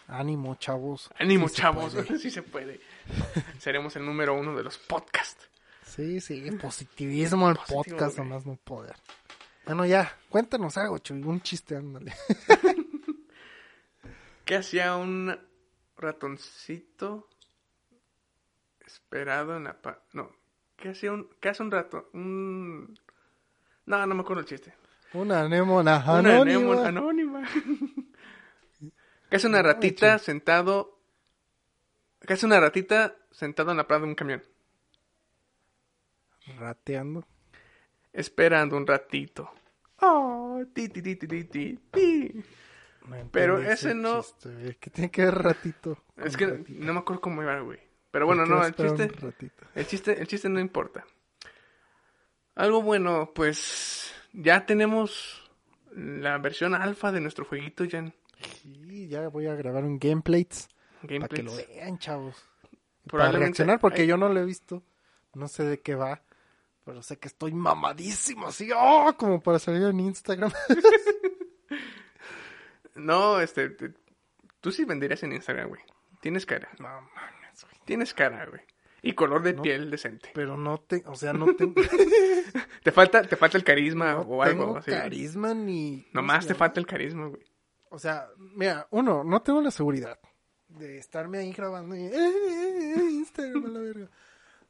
[0.08, 1.10] Ánimo, chavos.
[1.18, 2.18] Ánimo, Sí chavos, puede.
[2.20, 2.82] sí se puede.
[3.60, 5.50] Seremos el número uno de los podcasts.
[5.96, 8.28] Sí, sí, positivismo al Positivo, podcast, güey.
[8.28, 8.96] nomás no poder.
[9.66, 12.14] Bueno, ya, cuéntanos algo, Chuy, un chiste, ándale.
[14.46, 15.38] ¿Qué hacía un
[15.96, 17.30] ratoncito
[18.84, 20.04] esperado en la pa...
[20.14, 20.32] No,
[20.78, 21.30] ¿qué hacía un...
[21.40, 22.10] ¿Qué hace un rato?
[22.14, 23.00] Un...
[23.86, 24.74] No, no me acuerdo el chiste.
[25.14, 26.42] Una anémona Una anónima.
[26.42, 27.48] anémona anónima.
[29.30, 31.00] ¿Qué hace una ratita sentado...
[32.26, 34.44] ¿Qué hace una ratita sentado en la parada de un camión?
[36.58, 37.26] Rateando.
[38.12, 39.50] Esperando un ratito.
[40.02, 42.44] Oh, ti, ti, ti, ti, ti, ti.
[43.08, 44.76] No Pero ese no- chiste, güey.
[44.76, 45.98] ¿Qué tiene que ver ratito?
[46.18, 46.70] Es que ratito?
[46.76, 47.80] no me acuerdo cómo iba, güey.
[48.12, 51.04] Pero bueno, ¿Por qué no, el chiste, el chiste, el chiste no importa.
[52.56, 55.42] Algo bueno, pues ya tenemos
[55.96, 58.14] la versión alfa de nuestro jueguito ya en
[58.62, 60.46] Sí, ya voy a grabar un gameplay
[61.02, 62.36] para que lo vean, chavos.
[63.10, 64.84] Para reaccionar, porque hay- yo no lo he visto.
[65.34, 66.22] No sé de qué va.
[66.86, 69.14] Pero sé que estoy mamadísimo, así, ¡oh!
[69.18, 70.52] como para salir en Instagram.
[72.96, 73.94] No, este, te-
[74.62, 75.82] tú sí venderías en Instagram, güey.
[76.22, 77.76] Tienes cara, no mames, güey.
[77.86, 78.62] tienes cara, güey.
[79.02, 79.62] Y color de No.
[79.64, 80.30] piel decente.
[80.34, 81.74] Pero no te, o sea, no tengo,
[82.84, 84.92] Te falta, te falta el carisma no o algo tengo así.
[84.92, 86.04] carisma ni.
[86.04, 87.42] ¿cómo Nomás te falta el carisma, güey.
[87.90, 90.20] O sea, mira, uno, no tengo la seguridad
[90.68, 94.10] de estarme ahí grabando y, "Eh, eh, eh, Instagram a la verga.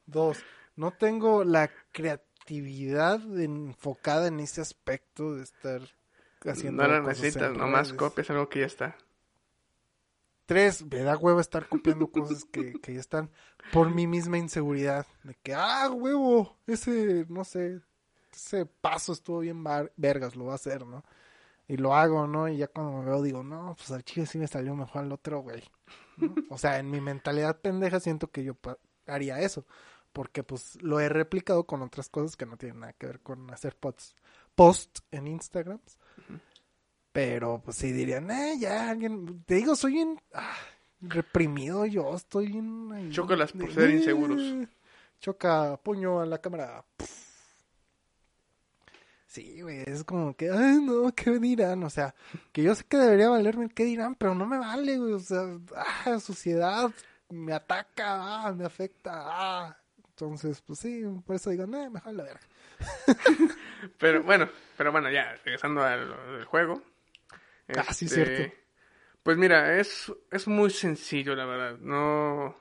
[0.06, 0.40] Dos,
[0.76, 5.82] no tengo la creatividad enfocada en ese aspecto de estar
[6.46, 8.98] haciendo No lo cosas necesitas, nomás copias algo que ya está.
[10.46, 13.30] Tres, me da huevo estar copiando cosas que, que ya están
[13.72, 15.06] por mi misma inseguridad.
[15.24, 17.80] De que, ah, huevo, ese, no sé,
[18.34, 19.64] ese paso estuvo bien
[19.96, 21.04] vergas, lo va a hacer, ¿no?
[21.68, 22.50] Y lo hago, ¿no?
[22.50, 25.12] Y ya cuando me veo digo, no, pues al chile sí me salió mejor al
[25.14, 25.64] otro, güey.
[26.18, 26.36] ¿no?
[26.50, 28.58] O sea, en mi mentalidad pendeja siento que yo
[29.08, 29.66] haría eso.
[30.14, 33.52] Porque pues lo he replicado con otras cosas que no tienen nada que ver con
[33.52, 34.16] hacer posts,
[34.56, 35.80] post en Instagram.
[37.12, 40.20] Pero pues sí dirían, eh, ya, alguien, te digo, soy un
[41.02, 43.12] reprimido yo, estoy en...
[43.12, 44.68] Chócalas por ser inseguros.
[45.20, 46.86] Choca puño a la cámara.
[49.28, 51.84] Sí, güey, es como que, ay, no, ¿qué dirán?
[51.84, 52.14] O sea,
[52.52, 54.14] que yo sé que debería valerme, ¿qué dirán?
[54.14, 56.92] Pero no me vale, güey, o sea, ah, sociedad
[57.30, 59.83] me ataca, ah, me afecta, ah.
[60.16, 62.40] Entonces, pues sí, por eso digo, no, mejor la verga.
[63.98, 66.82] Pero bueno, pero bueno, ya, regresando al, al juego.
[67.76, 68.56] Ah, sí, Este, cierto.
[69.24, 71.78] Pues mira, es, es muy sencillo, la verdad.
[71.80, 72.56] No,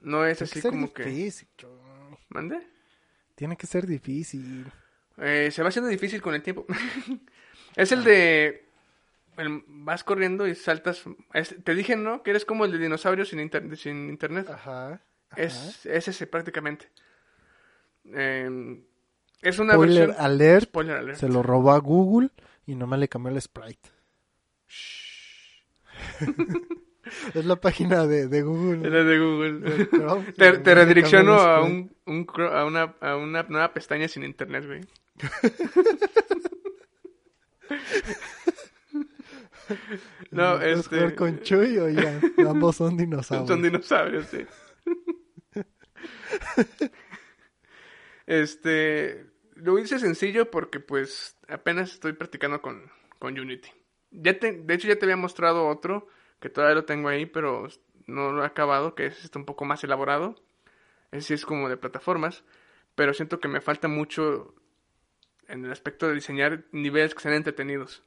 [0.00, 1.04] no es Tiene así que como que...
[1.04, 2.18] difícil, güey.
[2.30, 2.66] ¿Mande?
[3.34, 4.70] Tiene que ser difícil.
[5.18, 6.66] Eh, se va haciendo difícil con el tiempo.
[7.76, 8.66] es el de...
[9.36, 11.04] el- vas corriendo y saltas...
[11.32, 12.22] es- te dije, ¿no?
[12.22, 14.48] Que eres como el de dinosaurio sin, inter- sin internet.
[14.50, 15.00] Ajá.
[15.36, 16.90] Es, es ese prácticamente.
[18.12, 18.80] Eh,
[19.42, 20.24] es una Spoiler versión...
[20.26, 21.18] alert, Spoiler alert.
[21.18, 22.30] se lo robó a Google
[22.66, 23.88] y nomás le cambió el sprite.
[27.34, 28.86] es la página de, de Google.
[28.86, 29.88] Es la de Google.
[29.88, 34.64] Chrome, Te, te redirecciono a, un, un a, una, a una nueva pestaña sin internet,
[34.66, 34.80] güey.
[40.30, 41.14] no, ¿Puedes este...
[41.14, 42.20] con Chuy o ya?
[42.48, 43.48] Ambos son dinosaurios.
[43.48, 44.44] Son dinosaurios, sí.
[48.26, 49.26] este...
[49.54, 53.68] Lo hice sencillo porque, pues, apenas estoy practicando con, con Unity.
[54.12, 56.06] Ya te, de hecho, ya te había mostrado otro,
[56.38, 57.66] que todavía lo tengo ahí, pero
[58.06, 60.36] no lo he acabado, que es este un poco más elaborado.
[61.10, 62.44] Ese sí es como de plataformas,
[62.94, 64.54] pero siento que me falta mucho
[65.48, 68.02] en el aspecto de diseñar niveles que sean entretenidos.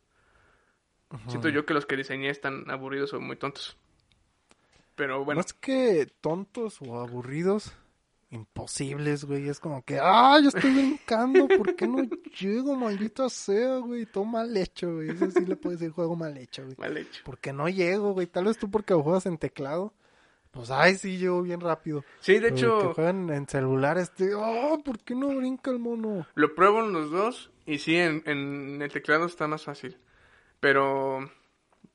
[1.27, 3.77] Siento yo que los que diseñé están aburridos o muy tontos.
[4.95, 7.75] Pero bueno, Más que tontos o aburridos,
[8.31, 9.47] imposibles, güey.
[9.47, 12.03] Es como que, ah, yo estoy brincando, ¿por qué no
[12.39, 14.05] llego, maldita sea, güey?
[14.05, 15.09] Todo mal hecho, güey.
[15.09, 16.75] Eso sí le puedes decir juego mal hecho, güey.
[16.77, 17.21] mal hecho.
[17.25, 18.27] Porque no llego, güey.
[18.27, 19.93] Tal vez tú porque juegas en teclado.
[20.49, 22.03] Pues, ay, sí, llego bien rápido.
[22.19, 25.71] Sí, de Pero el que hecho, juegan en celular, este, ah, ¿por qué no brinca
[25.71, 26.25] el mono?
[26.33, 29.97] lo pruebo en los dos y sí, en, en el teclado está más fácil.
[30.59, 31.29] Pero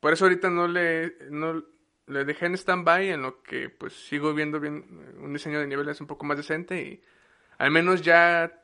[0.00, 1.62] por eso ahorita no le, no
[2.06, 5.66] le dejé en stand-by en lo que pues sigo viendo bien eh, un diseño de
[5.66, 7.02] niveles un poco más decente y
[7.58, 8.62] al menos ya,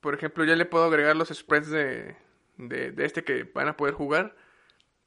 [0.00, 2.16] por ejemplo, ya le puedo agregar los spreads de,
[2.56, 4.36] de, este que van a poder jugar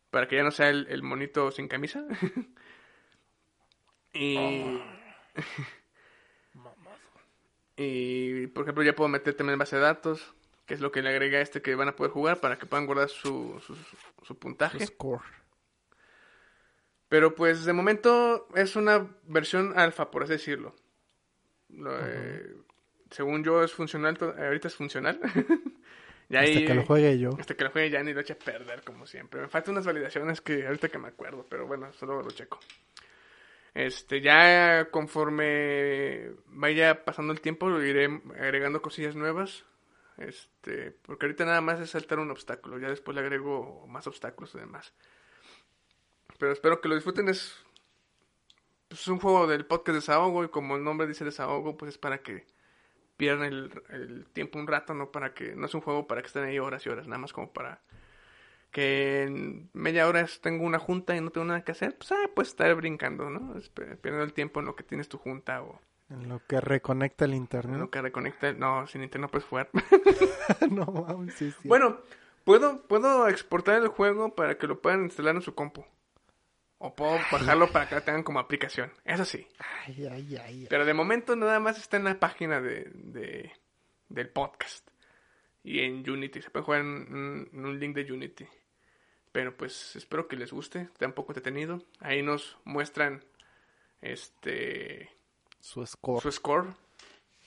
[0.09, 2.05] para que ya no sea el, el monito sin camisa.
[4.13, 4.81] y...
[7.83, 10.35] Y, por ejemplo, ya puedo meter también base de datos,
[10.67, 12.67] que es lo que le agrega a este que van a poder jugar para que
[12.67, 13.75] puedan guardar su, su,
[14.23, 14.77] su puntaje.
[17.11, 20.73] Pero pues de momento es una versión alfa, por así decirlo.
[21.67, 22.55] Lo, eh,
[23.09, 25.19] según yo es funcional, ahorita es funcional.
[26.29, 27.31] y Hasta que lo juegue yo.
[27.37, 29.41] Hasta que lo juegue ya ni lo eche a perder, como siempre.
[29.41, 32.61] Me faltan unas validaciones que ahorita que me acuerdo, pero bueno, solo lo checo.
[33.73, 39.65] Este, ya conforme vaya pasando el tiempo, lo iré agregando cosillas nuevas.
[40.15, 44.55] Este, porque ahorita nada más es saltar un obstáculo, ya después le agrego más obstáculos
[44.55, 44.93] y demás.
[46.41, 47.55] Pero espero que lo disfruten, es,
[48.87, 51.97] pues, es un juego del podcast desahogo y como el nombre dice desahogo, pues es
[51.99, 52.47] para que
[53.15, 56.25] pierdan el, el tiempo un rato, no para que, no es un juego para que
[56.27, 57.83] estén ahí horas y horas, nada más como para
[58.71, 62.27] que en media hora tengo una junta y no tengo nada que hacer, pues, ah,
[62.33, 63.55] pues estar brincando, ¿no?
[63.55, 65.79] Es- Perdiendo el tiempo en lo que tienes tu junta o
[66.09, 67.79] En lo que reconecta el en internet.
[67.79, 68.51] lo que reconecta.
[68.53, 69.69] No, sin internet no puedes jugar.
[70.71, 71.67] no mames, sí, sí.
[71.67, 71.99] bueno,
[72.45, 75.85] puedo, puedo exportar el juego para que lo puedan instalar en su compu.
[76.91, 78.91] O puedo bajarlo para que lo tengan como aplicación.
[79.05, 79.47] Eso sí.
[79.85, 80.37] Ay, ay, ay.
[80.45, 80.67] ay.
[80.69, 83.51] Pero de momento nada más está en la página de, de-
[84.09, 84.87] del podcast.
[85.63, 86.41] Y en Unity.
[86.41, 88.45] Se puede jugar en, un- en un link de Unity.
[89.31, 90.81] Pero pues espero que les guste.
[90.81, 91.81] Está un poco entretenido.
[91.99, 93.23] Ahí nos muestran
[94.01, 95.09] este
[95.59, 96.21] Su score.
[96.21, 96.67] su score.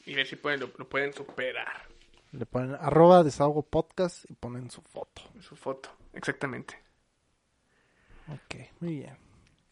[0.06, 1.88] Y ver si pueden, lo, lo pueden superar.
[2.32, 5.22] Le ponen arroba desahogo podcast y ponen su foto.
[5.40, 5.90] Su foto.
[6.12, 6.78] Exactamente.
[8.28, 9.16] Ok, muy bien.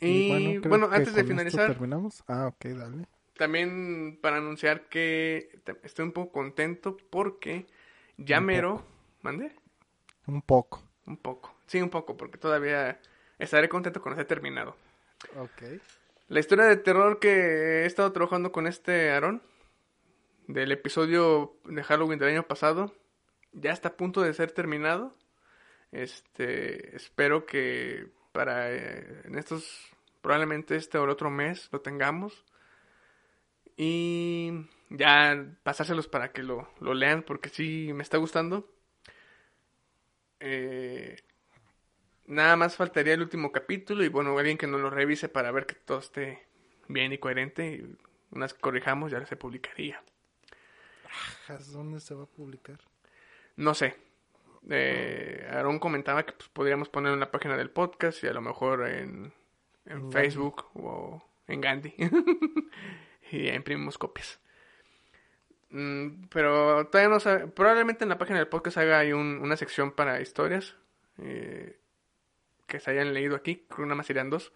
[0.02, 2.22] Y, bueno, antes de finalizar, terminamos.
[2.26, 3.06] Ah, ok, dale.
[3.36, 7.66] también para anunciar que estoy un poco contento porque
[8.16, 8.84] ya Un mero.
[9.22, 9.54] ¿Mande?
[10.26, 10.82] Un poco.
[11.06, 11.54] Un poco.
[11.66, 13.00] Sí, un poco, porque todavía
[13.38, 14.76] estaré contento con esté terminado.
[15.36, 15.62] Ok.
[16.28, 19.42] La historia de terror que he estado trabajando con este Aarón,
[20.48, 22.94] del episodio de Halloween del año pasado,
[23.52, 25.14] ya está a punto de ser terminado.
[25.92, 29.91] Este, espero que para eh, en estos
[30.22, 32.44] probablemente este o el otro mes lo tengamos
[33.76, 34.52] y
[34.90, 38.68] ya pasárselos para que lo, lo lean porque sí me está gustando.
[40.40, 41.16] Eh,
[42.26, 45.66] nada más faltaría el último capítulo y bueno, alguien que nos lo revise para ver
[45.66, 46.46] que todo esté
[46.88, 47.96] bien y coherente y
[48.30, 50.02] unas que corrijamos ya se publicaría.
[51.72, 52.78] ¿Dónde se va a publicar?
[53.56, 53.96] No sé.
[54.70, 58.40] Eh, Aaron comentaba que pues, podríamos ponerlo en la página del podcast y a lo
[58.40, 59.32] mejor en,
[59.86, 61.94] en Facebook o en Gandhi.
[63.32, 64.40] y ya imprimimos copias.
[65.70, 67.46] Mm, pero todavía no sabe.
[67.48, 70.76] Probablemente en la página del podcast haga ahí un- una sección para historias
[71.18, 71.78] eh,
[72.66, 73.64] que se hayan leído aquí.
[73.68, 74.52] Creo que nada más serían dos.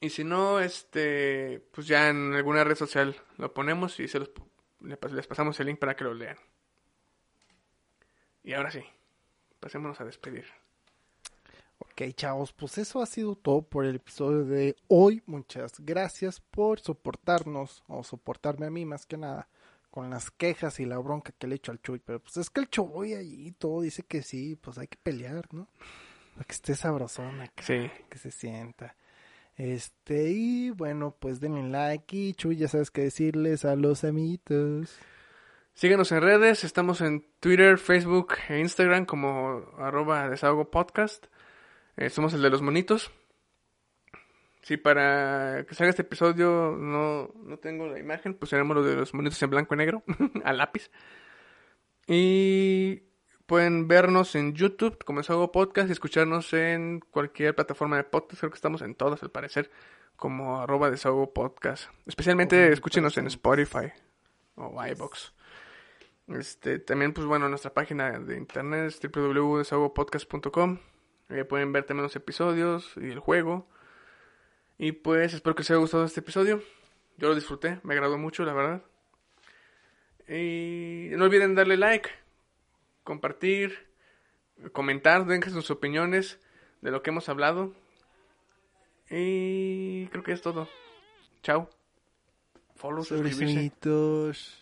[0.00, 4.30] Y si no, este, pues ya en alguna red social lo ponemos y se los,
[4.80, 6.36] les pasamos el link para que lo lean.
[8.42, 8.82] Y ahora sí,
[9.60, 10.46] pasémonos a despedir.
[11.84, 15.22] Ok, chavos, pues eso ha sido todo por el episodio de hoy.
[15.26, 19.48] Muchas gracias por soportarnos, o soportarme a mí más que nada,
[19.90, 21.98] con las quejas y la bronca que le echo al Chuy.
[21.98, 25.52] Pero pues es que el Choy allí todo dice que sí, pues hay que pelear,
[25.52, 25.68] ¿no?
[26.34, 27.90] Para que esté sabrosona acá, Sí.
[28.08, 28.96] que se sienta.
[29.56, 34.96] Este, y bueno, pues denle like y Chuy, ya sabes qué decirles a los amiguitos.
[35.74, 41.26] Síguenos en redes, estamos en Twitter, Facebook e Instagram como arroba desahogo podcast.
[41.96, 43.10] Eh, somos el de los monitos.
[44.62, 48.94] Si para que salga este episodio no, no tengo la imagen, pues seremos los de
[48.94, 50.04] los monitos en blanco y negro,
[50.44, 50.90] a lápiz.
[52.06, 53.02] Y
[53.46, 58.40] pueden vernos en YouTube como Desahogo Podcast y escucharnos en cualquier plataforma de podcast.
[58.40, 59.70] Creo que estamos en todas al parecer,
[60.16, 61.90] como arroba desahogo podcast.
[62.06, 63.26] Especialmente Oh, escúchenos en.
[63.26, 63.92] Spotify
[64.54, 65.32] o iBox.
[66.28, 70.78] Este, también, pues bueno, nuestra página de internet es www.desahogopodcast.com.
[71.28, 73.68] Ahí pueden ver también los episodios y el juego.
[74.78, 76.62] Y pues espero que les haya gustado este episodio.
[77.16, 78.82] Yo lo disfruté, me agradó mucho, la verdad.
[80.28, 82.10] Y no olviden darle like,
[83.04, 83.86] compartir,
[84.72, 86.38] comentar, den sus opiniones
[86.80, 87.74] de lo que hemos hablado.
[89.10, 90.68] Y creo que es todo.
[91.42, 91.68] Chao.
[92.76, 94.61] Follow, suscribirse.